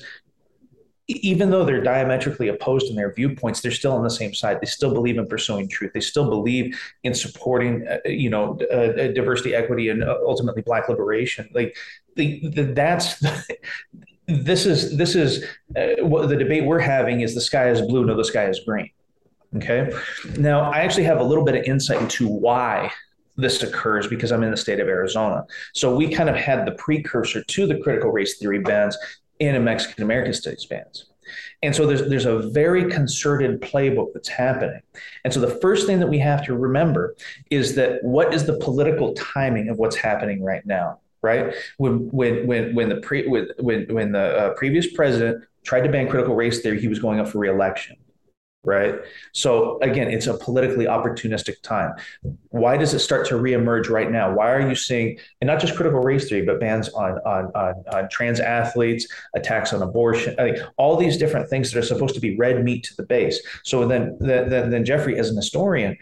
[1.07, 4.59] even though they're diametrically opposed in their viewpoints, they're still on the same side.
[4.59, 5.91] They still believe in pursuing truth.
[5.93, 10.89] They still believe in supporting, uh, you know, uh, diversity, equity, and uh, ultimately Black
[10.89, 11.47] liberation.
[11.53, 11.77] Like
[12.15, 13.23] the, the, that's
[14.27, 18.05] this is this is uh, what the debate we're having is the sky is blue,
[18.05, 18.89] no, the sky is green.
[19.57, 19.91] Okay.
[20.37, 22.91] Now, I actually have a little bit of insight into why
[23.37, 25.45] this occurs because I'm in the state of Arizona.
[25.73, 28.97] So we kind of had the precursor to the critical race theory bans
[29.39, 31.05] in a Mexican American studies bans.
[31.63, 34.81] And so there's there's a very concerted playbook that's happening.
[35.23, 37.15] And so the first thing that we have to remember
[37.49, 41.53] is that what is the political timing of what's happening right now, right?
[41.77, 46.07] When when when when the pre when when the uh, previous president tried to ban
[46.07, 47.97] critical race theory, he was going up for reelection
[48.65, 48.95] right?
[49.33, 51.93] So again, it's a politically opportunistic time.
[52.49, 54.33] Why does it start to reemerge right now?
[54.33, 57.83] Why are you seeing, and not just critical race theory, but bans on on on,
[57.93, 62.15] on trans athletes, attacks on abortion, I mean, all these different things that are supposed
[62.15, 63.41] to be red meat to the base.
[63.63, 65.97] So then, then, then Jeffrey, as an historian,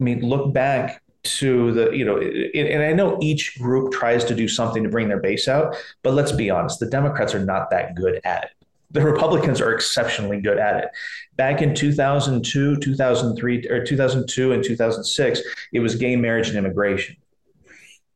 [0.00, 4.34] I mean, look back to the you know and i know each group tries to
[4.34, 7.70] do something to bring their base out but let's be honest the democrats are not
[7.70, 8.57] that good at it
[8.90, 10.90] the Republicans are exceptionally good at it.
[11.36, 15.40] Back in 2002, 2003, or 2002 and 2006,
[15.72, 17.16] it was gay marriage and immigration.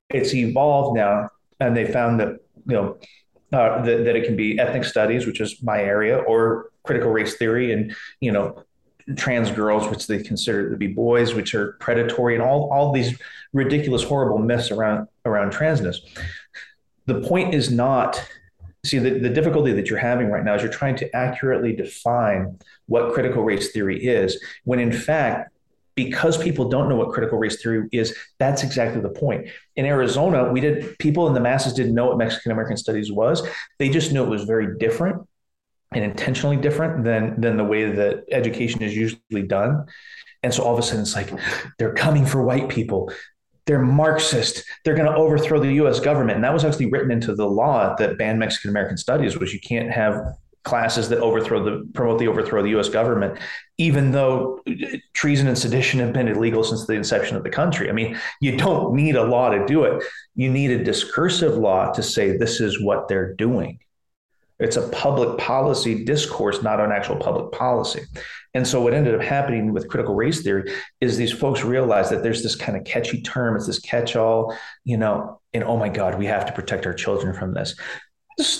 [0.08, 1.30] It's evolved now,
[1.60, 2.98] and they found that you know
[3.52, 7.36] uh, that, that it can be ethnic studies, which is my area, or critical race
[7.36, 8.64] theory, and you know
[9.16, 13.18] trans girls, which they consider to be boys, which are predatory, and all all these
[13.52, 15.98] ridiculous, horrible myths around around transness.
[17.06, 18.22] The point is not
[18.84, 22.58] see the, the difficulty that you're having right now is you're trying to accurately define
[22.86, 25.50] what critical race theory is when in fact
[25.94, 29.46] because people don't know what critical race theory is that's exactly the point.
[29.76, 33.46] In arizona we did people in the masses didn't know what mexican american studies was.
[33.78, 35.28] They just knew it was very different
[35.92, 39.86] and intentionally different than than the way that education is usually done.
[40.42, 41.32] And so all of a sudden it's like
[41.78, 43.12] they're coming for white people
[43.66, 44.64] they're Marxist.
[44.84, 46.00] They're going to overthrow the U.S.
[46.00, 49.52] government, and that was actually written into the law that banned Mexican American studies, was
[49.52, 52.88] you can't have classes that overthrow the promote the overthrow of the U.S.
[52.88, 53.38] government,
[53.78, 57.88] even though uh, treason and sedition have been illegal since the inception of the country.
[57.88, 60.02] I mean, you don't need a law to do it.
[60.34, 63.78] You need a discursive law to say this is what they're doing.
[64.58, 68.02] It's a public policy discourse, not an actual public policy.
[68.54, 72.22] And so what ended up happening with critical race theory is these folks realized that
[72.22, 76.18] there's this kind of catchy term, it's this catch-all, you know, and oh my God,
[76.18, 77.74] we have to protect our children from this.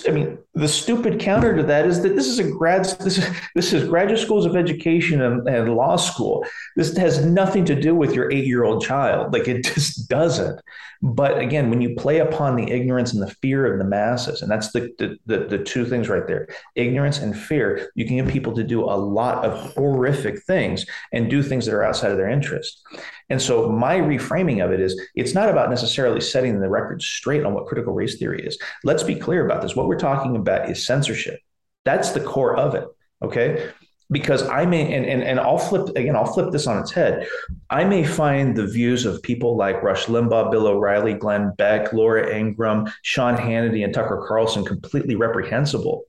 [0.06, 3.26] I mean, the stupid counter to that is that this is a grad this is
[3.54, 6.44] this is graduate schools of education and, and law school.
[6.76, 9.32] This has nothing to do with your eight year old child.
[9.32, 10.60] Like it just doesn't.
[11.04, 14.50] But again, when you play upon the ignorance and the fear of the masses, and
[14.50, 16.46] that's the, the, the, the, two things right there
[16.76, 21.28] ignorance and fear, you can get people to do a lot of horrific things and
[21.28, 22.84] do things that are outside of their interest.
[23.32, 27.44] And so my reframing of it is it's not about necessarily setting the record straight
[27.44, 28.58] on what critical race theory is.
[28.84, 29.74] Let's be clear about this.
[29.74, 31.40] What we're talking about is censorship.
[31.86, 32.84] That's the core of it.
[33.22, 33.70] Okay
[34.10, 37.26] because I may and, and and I'll flip again, I'll flip this on its head.
[37.70, 42.30] I may find the views of people like Rush Limbaugh, Bill O'Reilly, Glenn Beck, Laura
[42.30, 46.04] Ingraham, Sean Hannity, and Tucker Carlson completely reprehensible.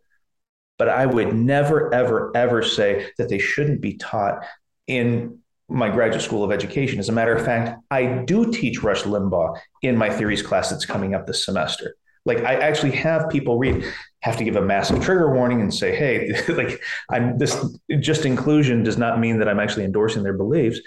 [0.78, 4.44] But I would never, ever, ever say that they shouldn't be taught
[4.86, 5.40] in
[5.70, 7.00] my graduate school of education.
[7.00, 10.86] As a matter of fact, I do teach Rush Limbaugh in my theories class that's
[10.86, 11.96] coming up this semester.
[12.26, 13.86] Like I actually have people read,
[14.22, 17.66] have to give a massive trigger warning and say, hey, like I'm this
[18.00, 20.80] just inclusion does not mean that I'm actually endorsing their beliefs.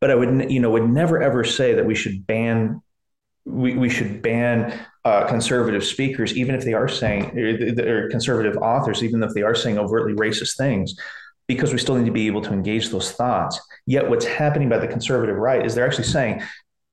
[0.00, 2.82] But I would, you know, would never ever say that we should ban
[3.44, 7.36] we, we should ban uh, conservative speakers, even if they are saying,
[7.78, 10.94] or conservative authors, even if they are saying overtly racist things,
[11.50, 13.60] because we still need to be able to engage those thoughts.
[13.84, 16.44] Yet, what's happening by the conservative right is they're actually saying,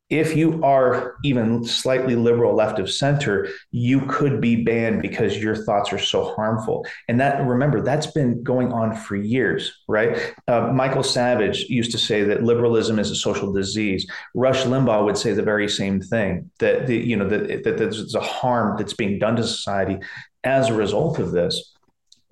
[0.09, 5.55] if you are even slightly liberal left of center, you could be banned because your
[5.55, 6.87] thoughts are so harmful.
[7.07, 10.33] And that, remember, that's been going on for years, right?
[10.47, 14.09] Uh, Michael Savage used to say that liberalism is a social disease.
[14.33, 18.15] Rush Limbaugh would say the very same thing that the, you know that, that there's
[18.15, 19.99] a harm that's being done to society
[20.43, 21.75] as a result of this.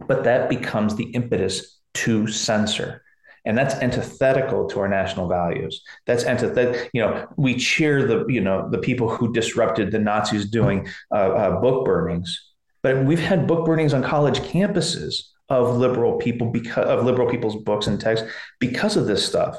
[0.07, 3.01] But that becomes the impetus to censor.
[3.45, 5.83] And that's antithetical to our national values.
[6.05, 6.87] That's antithetical.
[6.93, 11.29] you know we cheer the you know the people who disrupted the nazis doing uh,
[11.29, 12.51] uh, book burnings.
[12.81, 17.55] But we've had book burnings on college campuses of liberal people because of liberal people's
[17.63, 18.27] books and texts
[18.59, 19.57] because of this stuff.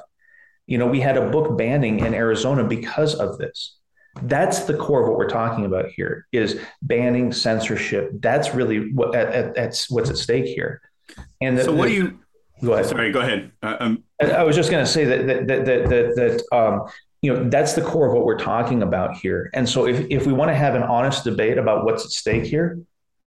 [0.66, 3.76] You know we had a book banning in arizona because of this.
[4.22, 8.10] That's the core of what we're talking about here is banning censorship.
[8.14, 10.80] That's really what at, at, at what's at stake here.
[11.40, 12.18] And the, so what do you
[12.64, 12.86] Go ahead.
[12.86, 13.52] Sorry, go ahead.
[13.62, 16.88] Uh, um, I was just going to say that that that that that, that um,
[17.20, 19.50] you know that's the core of what we're talking about here.
[19.52, 22.44] And so if if we want to have an honest debate about what's at stake
[22.44, 22.80] here,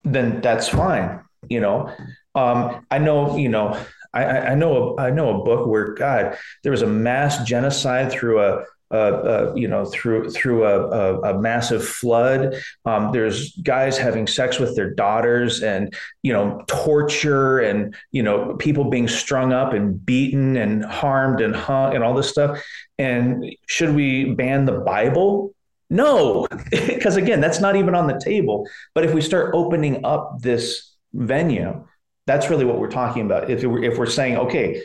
[0.03, 1.21] then that's fine.
[1.49, 1.93] You know,
[2.35, 3.79] um, I know you know
[4.13, 8.11] I, I know a, I know a book where God there was a mass genocide
[8.11, 12.55] through a uh, uh, you know, through through a, a, a massive flood.
[12.85, 18.55] Um, there's guys having sex with their daughters, and you know, torture, and you know,
[18.55, 22.61] people being strung up and beaten and harmed and hung and all this stuff.
[22.97, 25.53] And should we ban the Bible?
[25.89, 28.67] No, because again, that's not even on the table.
[28.93, 31.85] But if we start opening up this venue,
[32.27, 33.49] that's really what we're talking about.
[33.49, 34.83] If if we're saying, okay,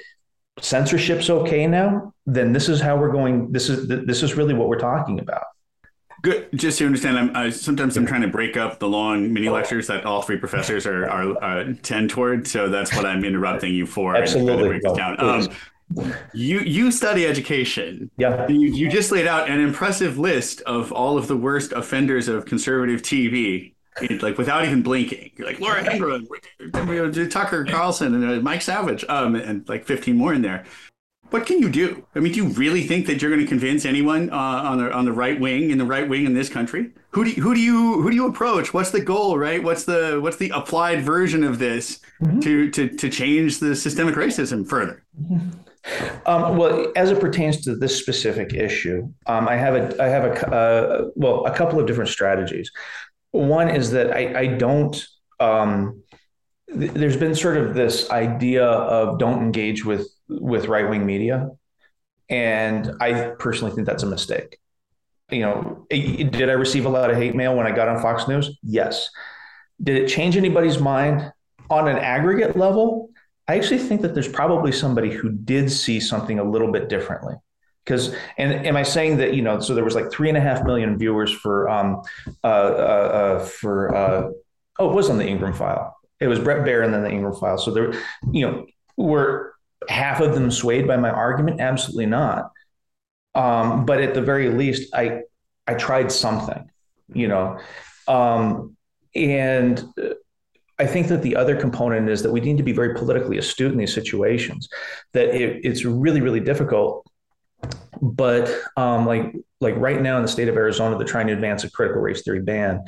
[0.60, 3.52] censorship's okay now, then this is how we're going.
[3.52, 5.44] This is this is really what we're talking about.
[6.22, 6.48] Good.
[6.54, 9.86] Just to understand, I'm I, sometimes I'm trying to break up the long mini lectures
[9.88, 12.46] that all three professors are, are uh, tend toward.
[12.46, 14.16] So that's what I'm interrupting you for.
[14.16, 14.80] Absolutely.
[15.18, 15.48] Um,
[16.34, 18.10] you you study education.
[18.16, 18.48] Yeah.
[18.48, 22.44] You, you just laid out an impressive list of all of the worst offenders of
[22.44, 23.75] conservative TV
[24.20, 25.30] like without even blinking.
[25.36, 26.28] You're like Laura Ingraham,
[27.28, 30.64] Tucker Carlson, and uh, Mike Savage, um, and like 15 more in there.
[31.30, 32.06] What can you do?
[32.14, 34.92] I mean, do you really think that you're going to convince anyone uh, on the
[34.92, 36.92] on the right wing in the right wing in this country?
[37.10, 38.72] Who do you, who do you who do you approach?
[38.72, 39.36] What's the goal?
[39.36, 39.62] Right?
[39.62, 42.40] What's the what's the applied version of this mm-hmm.
[42.40, 45.02] to to to change the systemic racism further?
[46.26, 50.24] Um, well, as it pertains to this specific issue, um, I have a I have
[50.24, 52.70] a uh, well a couple of different strategies.
[53.30, 54.96] One is that I, I don't.
[55.40, 56.02] Um,
[56.72, 61.50] th- there's been sort of this idea of don't engage with with right wing media,
[62.28, 64.58] and I personally think that's a mistake.
[65.30, 68.28] You know, did I receive a lot of hate mail when I got on Fox
[68.28, 68.56] News?
[68.62, 69.10] Yes.
[69.82, 71.32] Did it change anybody's mind
[71.68, 73.10] on an aggregate level?
[73.48, 77.34] I actually think that there's probably somebody who did see something a little bit differently
[77.86, 80.40] because and am I saying that you know so there was like three and a
[80.40, 82.02] half million viewers for um
[82.42, 84.30] uh, uh, uh for uh
[84.78, 85.96] oh it was on the Ingraham file.
[86.18, 87.58] It was Bret Baier and then the Ingraham file.
[87.58, 87.92] So there
[88.32, 88.66] you know
[88.96, 89.54] were
[89.88, 91.60] half of them swayed by my argument?
[91.60, 92.50] Absolutely not.
[93.34, 95.22] Um but at the very least I
[95.66, 96.70] I tried something
[97.12, 97.58] you know?
[98.08, 98.76] Um
[99.14, 99.82] and
[100.78, 103.72] I think that the other component is that we need to be very politically astute
[103.72, 104.68] in these situations.
[105.14, 107.05] That it, it's really, really difficult
[108.00, 111.64] but um, like like right now in the state of Arizona, they're trying to advance
[111.64, 112.84] a critical race theory ban.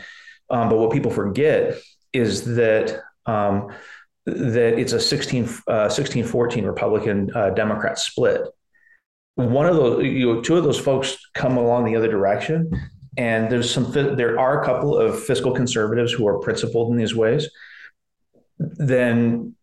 [0.50, 1.78] Um, but what people forget
[2.12, 3.68] is that um,
[4.26, 8.42] that it's a 16, uh, 16 14 Republican uh, Democrat split.
[9.36, 12.70] One of those, you know, two of those folks come along the other direction,
[13.16, 13.92] and there's some.
[13.92, 17.48] There are a couple of fiscal conservatives who are principled in these ways.
[18.58, 19.54] Then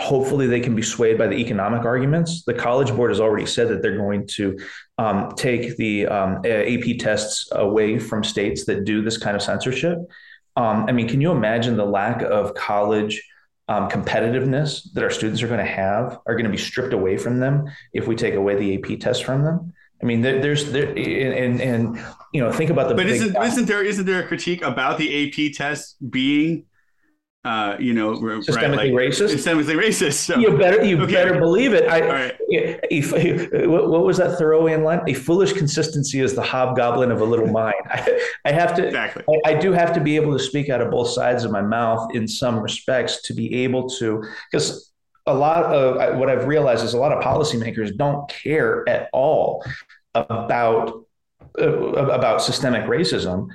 [0.00, 2.42] hopefully they can be swayed by the economic arguments.
[2.44, 4.58] The College Board has already said that they're going to
[4.98, 9.98] um, take the um, AP tests away from states that do this kind of censorship.
[10.56, 13.22] Um, I mean, can you imagine the lack of college
[13.70, 17.16] um, competitiveness that our students are going to have are going to be stripped away
[17.16, 19.72] from them if we take away the AP test from them.
[20.02, 22.96] I mean, there, there's there, and and you know, think about the.
[22.96, 26.64] But isn't isn't there isn't there a critique about the AP test being
[27.42, 29.34] uh, you know, systemically right, like, racist.
[29.34, 30.12] Systemically racist.
[30.12, 30.38] So.
[30.38, 31.12] You better, you okay.
[31.12, 31.88] better believe it.
[31.88, 32.34] I, right.
[32.52, 35.00] a, what was that Thoreauian line?
[35.06, 37.74] A foolish consistency is the hobgoblin of a little mind.
[37.86, 39.24] I, I have to, exactly.
[39.46, 41.62] I, I, do have to be able to speak out of both sides of my
[41.62, 44.22] mouth in some respects to be able to,
[44.52, 44.92] because
[45.26, 49.64] a lot of what I've realized is a lot of policymakers don't care at all
[50.14, 51.04] about
[51.58, 53.48] uh, about systemic racism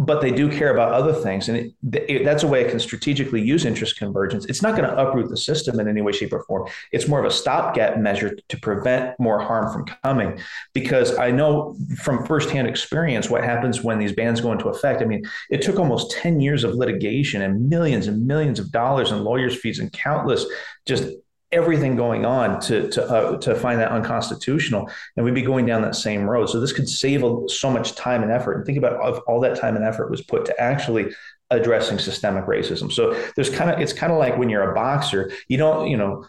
[0.00, 1.50] but they do care about other things.
[1.50, 4.46] And it, it, that's a way I can strategically use interest convergence.
[4.46, 6.66] It's not going to uproot the system in any way, shape, or form.
[6.90, 10.40] It's more of a stopgap measure to prevent more harm from coming.
[10.72, 15.02] Because I know from firsthand experience what happens when these bans go into effect.
[15.02, 19.12] I mean, it took almost 10 years of litigation and millions and millions of dollars
[19.12, 20.46] in lawyers' fees and countless
[20.86, 21.10] just
[21.52, 25.82] everything going on to to uh, to find that unconstitutional, and we'd be going down
[25.82, 26.48] that same road.
[26.48, 28.54] So this could save a, so much time and effort.
[28.54, 31.14] And think about if all that time and effort was put to actually
[31.50, 32.92] addressing systemic racism.
[32.92, 35.96] So there's kind of it's kind of like when you're a boxer, you don't you
[35.96, 36.26] know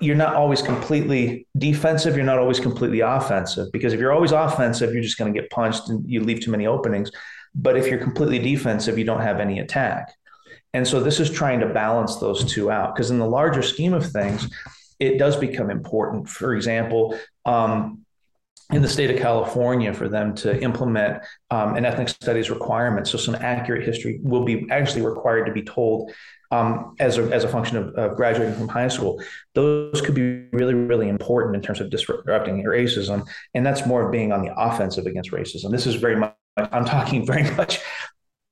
[0.00, 2.16] you're not always completely defensive.
[2.16, 5.50] You're not always completely offensive because if you're always offensive, you're just going to get
[5.50, 7.10] punched and you leave too many openings.
[7.54, 10.12] But if you're completely defensive, you don't have any attack.
[10.74, 13.94] And so this is trying to balance those two out because in the larger scheme
[13.94, 14.50] of things,
[14.98, 16.28] it does become important.
[16.28, 18.04] For example, um,
[18.70, 23.18] in the state of California, for them to implement um, an ethnic studies requirement, so
[23.18, 26.10] some accurate history will be actually required to be told
[26.50, 29.22] um, as, a, as a function of, of, graduating from high school.
[29.54, 33.26] Those could be really, really important in terms of disrupting racism.
[33.54, 35.70] And that's more of being on the offensive against racism.
[35.70, 37.80] This is very much, I'm talking very much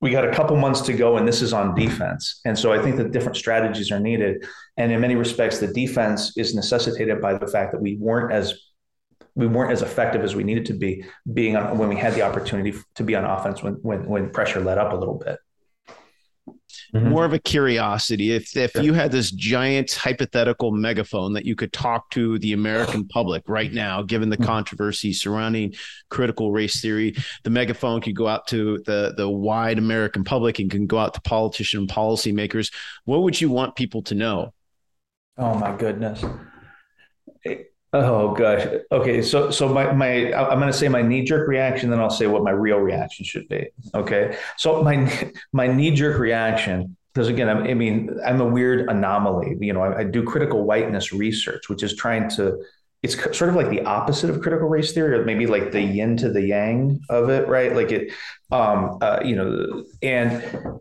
[0.03, 2.41] we got a couple months to go and this is on defense.
[2.45, 4.45] And so i think that different strategies are needed.
[4.77, 8.55] And in many respects the defense is necessitated by the fact that we weren't as
[9.35, 12.23] we weren't as effective as we needed to be being on when we had the
[12.23, 15.39] opportunity to be on offense when when, when pressure let up a little bit
[16.95, 17.09] Mm-hmm.
[17.09, 18.33] More of a curiosity.
[18.33, 23.07] If if you had this giant hypothetical megaphone that you could talk to the American
[23.09, 24.47] public right now, given the mm-hmm.
[24.47, 25.75] controversy surrounding
[26.11, 27.15] critical race theory,
[27.45, 31.15] the megaphone could go out to the the wide American public and can go out
[31.15, 32.73] to politicians and policymakers.
[33.05, 34.53] What would you want people to know?
[35.39, 36.25] Oh my goodness.
[37.95, 38.67] Oh gosh.
[38.91, 39.21] Okay.
[39.21, 42.27] So so my my I'm going to say my knee jerk reaction, then I'll say
[42.27, 43.69] what my real reaction should be.
[43.95, 44.37] Okay.
[44.57, 49.59] So my my knee jerk reaction, because again, I'm, i mean, I'm a weird anomaly.
[49.61, 52.65] You know, I, I, do critical whiteness research, which is trying to.
[53.03, 56.17] It's sort of like the opposite of critical race theory, or maybe like the yin
[56.19, 57.75] to the yang of it, right?
[57.75, 58.13] Like it,
[58.53, 60.81] um, uh, you know, and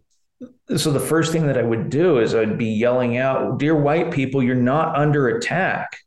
[0.77, 4.11] so the first thing that I would do is I'd be yelling out, "Dear white
[4.11, 5.97] people, you're not under attack."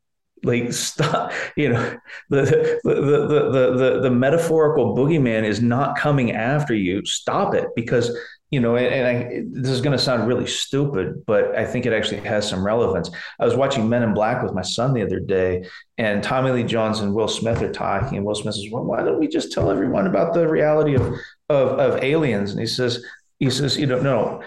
[0.44, 1.96] Like stop you know
[2.30, 2.42] the
[2.84, 7.04] the, the the the the metaphorical boogeyman is not coming after you.
[7.04, 8.16] Stop it because
[8.50, 11.92] you know and, I, this is going to sound really stupid but i think it
[11.92, 13.10] actually has some relevance.
[13.40, 15.66] I was watching men in black with my son the other day
[15.98, 19.02] and tommy lee jones and will smith are talking and will smith says well why
[19.02, 21.14] don't we just tell everyone about the reality of
[21.48, 22.50] of, of aliens?
[22.50, 23.04] And he says
[23.38, 24.00] he says you know.
[24.00, 24.42] no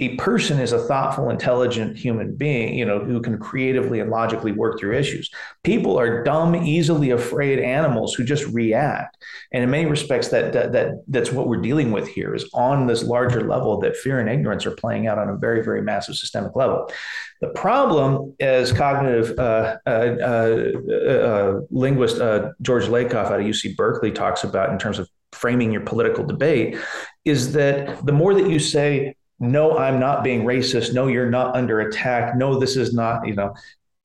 [0.00, 4.50] a person is a thoughtful, intelligent human being, you know, who can creatively and logically
[4.50, 5.30] work through issues.
[5.62, 9.16] People are dumb, easily afraid animals who just react.
[9.52, 12.86] And in many respects, that, that, that that's what we're dealing with here is on
[12.86, 16.16] this larger level that fear and ignorance are playing out on a very, very massive
[16.16, 16.90] systemic level.
[17.40, 23.76] The problem, as cognitive uh, uh, uh, uh linguist uh, George Lakoff out of UC
[23.76, 26.76] Berkeley talks about in terms of framing your political debate,
[27.24, 30.94] is that the more that you say no, I'm not being racist.
[30.94, 32.36] No, you're not under attack.
[32.36, 33.54] No, this is not, you know,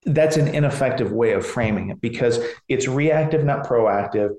[0.06, 4.36] that's an ineffective way of framing it because it's reactive, not proactive.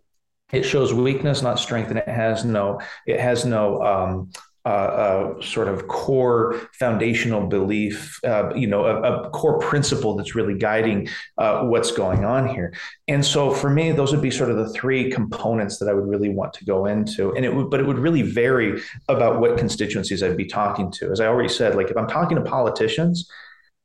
[0.52, 4.30] It shows weakness, not strength, and it has no, it has no um,
[4.64, 10.34] uh, a sort of core foundational belief, uh, you know, a, a, core principle that's
[10.34, 12.74] really guiding uh, what's going on here.
[13.06, 16.06] And so for me, those would be sort of the three components that I would
[16.06, 17.34] really want to go into.
[17.34, 21.10] And it would, but it would really vary about what constituencies I'd be talking to.
[21.10, 23.30] As I already said, like if I'm talking to politicians,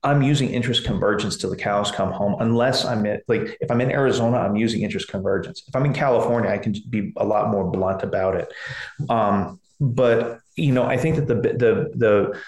[0.03, 3.79] I'm using interest convergence till the cows come home, unless I'm in, like, if I'm
[3.79, 5.63] in Arizona, I'm using interest convergence.
[5.65, 8.51] If I'm in California, I can be a lot more blunt about it.
[9.09, 12.41] Um, but you know, I think that the the the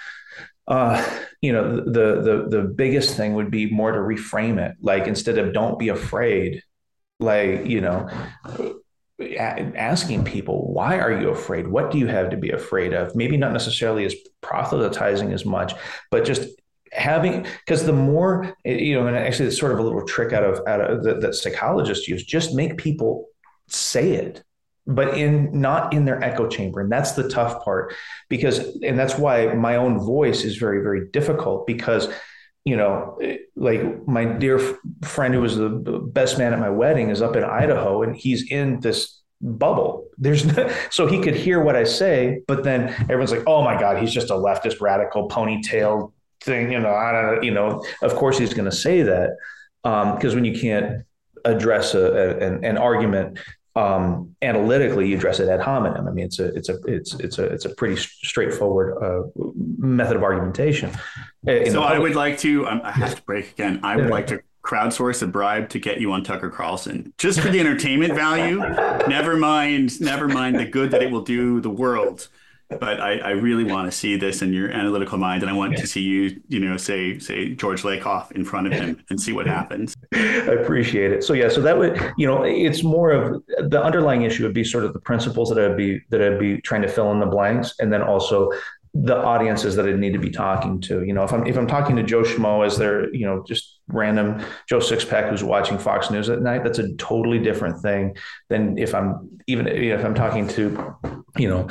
[0.68, 5.06] uh, you know the the the biggest thing would be more to reframe it, like
[5.06, 6.64] instead of "don't be afraid,"
[7.20, 8.10] like you know
[9.18, 11.68] asking people why are you afraid?
[11.68, 13.16] What do you have to be afraid of?
[13.16, 15.74] Maybe not necessarily as proselytizing as much
[16.12, 16.50] but just
[16.92, 20.44] having because the more you know and actually it's sort of a little trick out
[20.44, 23.26] of out of that, that psychologists use just make people
[23.68, 24.44] say it
[24.88, 26.82] but in not in their echo chamber.
[26.82, 27.94] And that's the tough part
[28.30, 32.08] because and that's why my own voice is very very difficult because
[32.64, 33.18] you know
[33.56, 34.60] like my dear
[35.04, 38.52] friend who was the best man at my wedding is up in idaho and he's
[38.52, 40.08] in this bubble.
[40.18, 43.80] There's no, so he could hear what i say but then everyone's like oh my
[43.80, 48.16] god he's just a leftist radical ponytail thing you know i don't you know of
[48.16, 49.32] course he's going to say that
[49.84, 51.04] because um, when you can't
[51.44, 53.38] address a, a, an, an, argument
[53.76, 56.08] um, analytically, you address it ad hominem.
[56.08, 59.28] I mean, it's a it's a it's it's a it's a pretty straightforward uh,
[59.78, 60.92] method of argumentation.
[61.46, 62.68] In so I would like to.
[62.68, 63.82] Um, I have to break again.
[63.84, 67.50] I would like to crowdsource a bribe to get you on Tucker Carlson just for
[67.50, 68.58] the entertainment value.
[69.08, 72.30] never mind, never mind the good that it will do the world
[72.70, 75.78] but I, I really want to see this in your analytical mind, and I want
[75.78, 79.34] to see you, you know, say say George Lakoff in front of him and see
[79.34, 79.96] what happens.
[80.50, 81.24] I appreciate it.
[81.24, 84.64] So yeah, so that would you know, it's more of the underlying issue would be
[84.64, 87.26] sort of the principles that I'd be that I'd be trying to fill in the
[87.26, 88.50] blanks, and then also
[88.94, 91.04] the audiences that I need to be talking to.
[91.04, 93.80] You know, if I'm if I'm talking to Joe Schmo as their, you know, just
[93.90, 98.16] random Joe Sixpack who's watching Fox News at night, that's a totally different thing
[98.48, 100.96] than if I'm even if I'm talking to,
[101.38, 101.68] you know,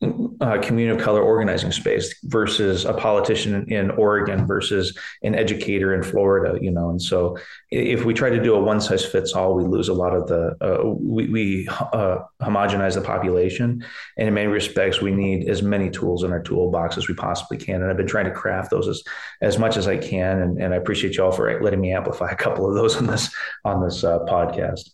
[0.00, 6.04] uh, community of color organizing space versus a politician in Oregon versus an educator in
[6.04, 6.90] Florida, you know.
[6.90, 7.36] And so,
[7.72, 10.28] if we try to do a one size fits all, we lose a lot of
[10.28, 13.84] the uh, we, we uh, homogenize the population,
[14.16, 17.56] and in many respects, we need as many tools in our toolbox as we possibly
[17.56, 17.82] can.
[17.82, 19.02] And I've been trying to craft those as
[19.40, 22.36] as much as I can, and, and I appreciate y'all for letting me amplify a
[22.36, 23.34] couple of those on this
[23.64, 24.90] on this uh, podcast.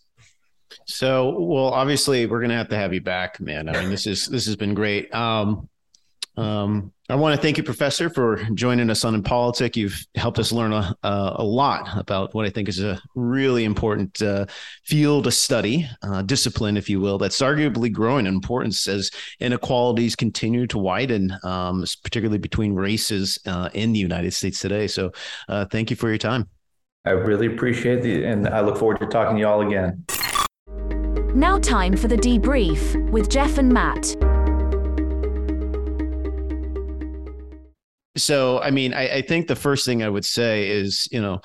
[0.86, 3.68] So, well, obviously, we're gonna have to have you back, man.
[3.68, 5.14] I mean, this is this has been great.
[5.14, 5.68] Um,
[6.36, 9.76] um, I want to thank you, Professor, for joining us on In Politic.
[9.76, 14.22] You've helped us learn a, a lot about what I think is a really important
[14.22, 14.46] uh,
[14.84, 20.16] field of study, uh, discipline, if you will, that's arguably growing in importance as inequalities
[20.16, 24.86] continue to widen, um, particularly between races uh, in the United States today.
[24.86, 25.12] So,
[25.48, 26.48] uh, thank you for your time.
[27.04, 30.04] I really appreciate it, and I look forward to talking to you all again.
[30.66, 34.14] Now, time for the debrief with Jeff and Matt.
[38.16, 41.40] So, I mean, I, I, think the first thing I would say is, you know,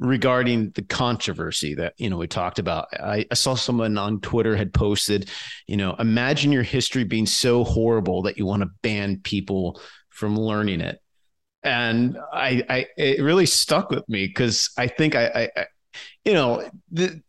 [0.00, 2.88] regarding the controversy that, you know, we talked about.
[2.92, 5.30] I, I saw someone on Twitter had posted,
[5.66, 10.36] you know, imagine your history being so horrible that you want to ban people from
[10.36, 11.00] learning it.
[11.62, 15.66] And I, I it really stuck with me because I think I, I,
[16.24, 17.20] you know, the,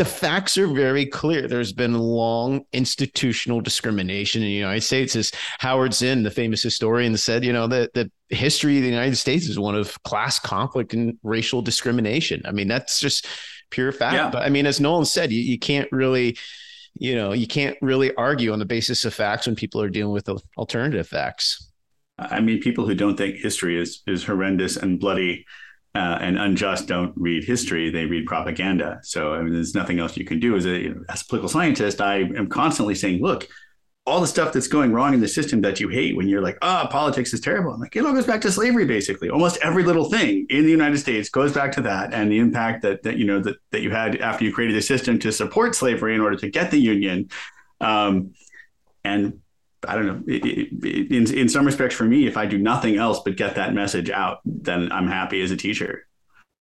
[0.00, 1.46] the facts are very clear.
[1.46, 5.14] There's been long institutional discrimination in the United States.
[5.14, 9.16] As Howard Zinn, the famous historian, said, you know, that the history of the United
[9.16, 12.40] States is one of class conflict and racial discrimination.
[12.46, 13.26] I mean, that's just
[13.68, 14.14] pure fact.
[14.14, 14.30] Yeah.
[14.30, 16.38] But I mean, as Nolan said, you, you can't really,
[16.94, 20.14] you know, you can't really argue on the basis of facts when people are dealing
[20.14, 21.70] with alternative facts.
[22.18, 25.44] I mean, people who don't think history is is horrendous and bloody
[25.94, 29.00] uh, and unjust don't read history; they read propaganda.
[29.02, 30.56] So, I mean, there's nothing else you can do.
[30.56, 33.48] As a as a political scientist, I am constantly saying, "Look,
[34.06, 36.58] all the stuff that's going wrong in the system that you hate when you're like,
[36.62, 37.72] ah, oh, politics is terrible.
[37.72, 39.28] I'm like, it all goes back to slavery, basically.
[39.28, 42.82] Almost every little thing in the United States goes back to that and the impact
[42.82, 45.74] that, that you know, that, that you had after you created a system to support
[45.74, 47.28] slavery in order to get the union.
[47.80, 48.32] Um,
[49.04, 49.40] and
[49.86, 50.22] I don't know.
[50.26, 53.54] It, it, in in some respects, for me, if I do nothing else but get
[53.54, 56.06] that message out, then I'm happy as a teacher.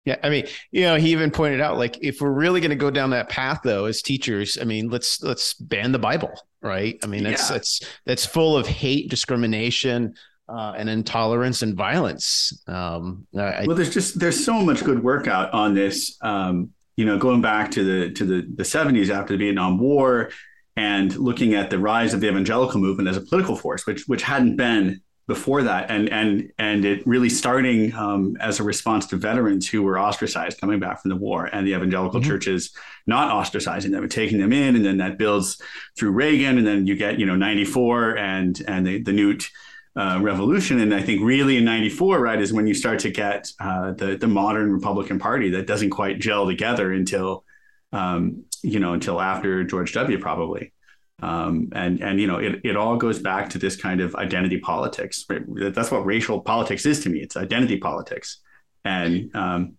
[0.04, 2.76] Yeah, I mean, you know, he even pointed out like if we're really going to
[2.76, 6.98] go down that path, though, as teachers, I mean, let's let's ban the Bible, right?
[7.02, 7.54] I mean, that's yeah.
[7.54, 10.14] that's that's full of hate, discrimination,
[10.48, 12.62] uh, and intolerance and violence.
[12.66, 16.18] Um, I, well, there's just there's so much good work out on this.
[16.20, 20.30] Um, you know, going back to the to the the 70s after the Vietnam War,
[20.76, 24.22] and looking at the rise of the evangelical movement as a political force, which which
[24.22, 29.16] hadn't been before that, and and and it really starting um, as a response to
[29.16, 32.28] veterans who were ostracized coming back from the war, and the evangelical mm-hmm.
[32.28, 32.74] churches
[33.06, 35.60] not ostracizing them and taking them in, and then that builds
[35.96, 39.50] through Reagan, and then you get you know '94 and and the the Newt.
[39.96, 43.52] Uh, revolution, and I think really in '94, right, is when you start to get
[43.60, 47.44] uh, the the modern Republican Party that doesn't quite gel together until
[47.92, 50.18] um, you know, until after George W.
[50.18, 50.72] probably.
[51.22, 54.58] Um, and and you know, it, it all goes back to this kind of identity
[54.58, 55.24] politics.
[55.74, 57.20] That's what racial politics is to me.
[57.20, 58.40] It's identity politics.
[58.84, 59.78] And um,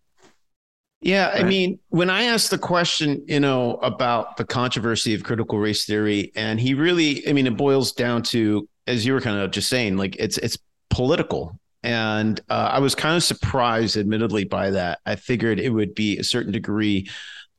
[1.02, 5.60] yeah, I mean, when I asked the question, you know, about the controversy of critical
[5.60, 9.38] race theory, and he really, I mean, it boils down to, as you were kind
[9.38, 10.58] of just saying, like it's it's
[10.90, 15.00] political And uh, I was kind of surprised, admittedly, by that.
[15.06, 17.08] I figured it would be a certain degree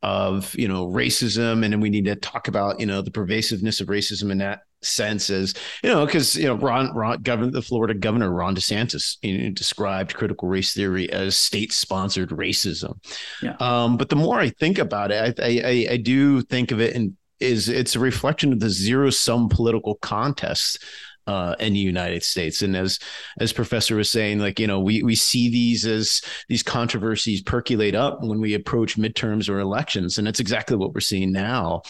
[0.03, 3.81] of you know racism and then we need to talk about you know the pervasiveness
[3.81, 7.63] of racism in that sense as you know because you know ron, ron governor the
[7.63, 12.95] florida governor ron desantis you know, described critical race theory as state sponsored racism
[13.43, 13.57] yeah.
[13.59, 16.95] um, but the more i think about it I, I i do think of it
[16.95, 20.83] and is it's a reflection of the zero sum political contest
[21.27, 22.63] uh, in the United States.
[22.63, 22.99] And as
[23.41, 27.95] as Professor was saying, like you know, we we see these as these controversies percolate
[27.95, 31.83] up when we approach midterms or elections, and that's exactly what we're seeing now.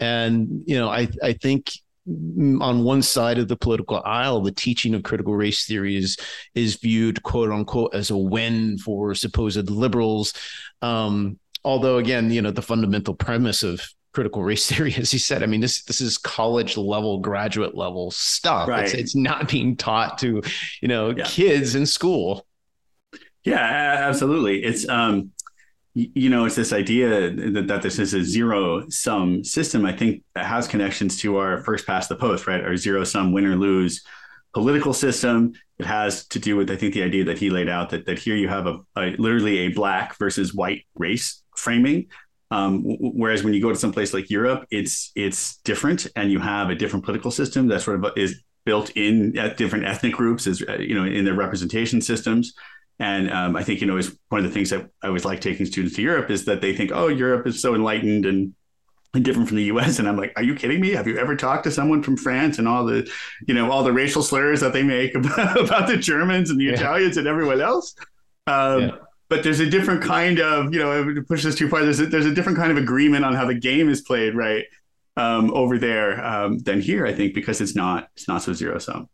[0.00, 1.72] And you know, I I think
[2.06, 6.16] on one side of the political aisle, the teaching of critical race theory is,
[6.54, 10.32] is viewed, quote unquote, as a win for supposed liberals.
[10.80, 15.42] Um, although, again, you know, the fundamental premise of critical race theory, as he said.
[15.42, 18.68] I mean, this this is college level, graduate level stuff.
[18.68, 18.84] Right.
[18.84, 20.42] It's, it's not being taught to,
[20.80, 21.24] you know, yeah.
[21.24, 22.46] kids in school.
[23.44, 24.62] Yeah, absolutely.
[24.62, 25.32] It's um,
[25.94, 29.84] you know, it's this idea that, that this is a zero sum system.
[29.84, 32.64] I think that has connections to our first past the post, right?
[32.64, 34.02] Our zero sum win or lose
[34.54, 35.52] political system.
[35.78, 38.18] It has to do with, I think, the idea that he laid out that that
[38.18, 42.06] here you have a, a literally a black versus white race framing
[42.52, 46.38] um, whereas when you go to some place like Europe, it's it's different, and you
[46.38, 50.46] have a different political system that sort of is built in at different ethnic groups,
[50.46, 52.52] as uh, you know, in their representation systems.
[52.98, 55.40] And um, I think you know is one of the things that I always like
[55.40, 58.54] taking students to Europe is that they think, oh, Europe is so enlightened and
[59.14, 59.98] and different from the US.
[59.98, 60.90] And I'm like, are you kidding me?
[60.90, 63.10] Have you ever talked to someone from France and all the,
[63.46, 66.64] you know, all the racial slurs that they make about, about the Germans and the
[66.64, 66.72] yeah.
[66.72, 67.94] Italians and everyone else?
[68.46, 68.90] Um, yeah
[69.32, 72.04] but there's a different kind of you know to push this too far there's a,
[72.04, 74.66] there's a different kind of agreement on how the game is played right
[75.16, 78.78] um, over there um, than here i think because it's not it's not so zero
[78.78, 79.08] sum.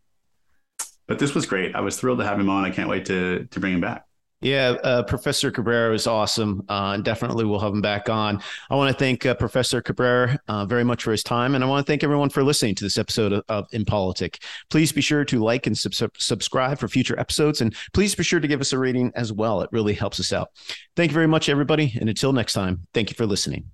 [1.07, 1.73] But this was great.
[1.73, 2.65] I was thrilled to have him on.
[2.65, 4.05] I can't wait to to bring him back
[4.41, 6.63] yeah, uh, Professor Cabrera is awesome.
[6.69, 8.41] Uh, definitely we'll have him back on.
[8.69, 11.55] I want to thank uh, Professor Cabrera uh, very much for his time.
[11.55, 14.41] And I want to thank everyone for listening to this episode of, of In Politic.
[14.69, 17.59] Please be sure to like and sub- subscribe for future episodes.
[17.59, 19.61] And please be sure to give us a rating as well.
[19.61, 20.51] It really helps us out.
[20.95, 21.93] Thank you very much, everybody.
[21.99, 23.71] And until next time, thank you for listening.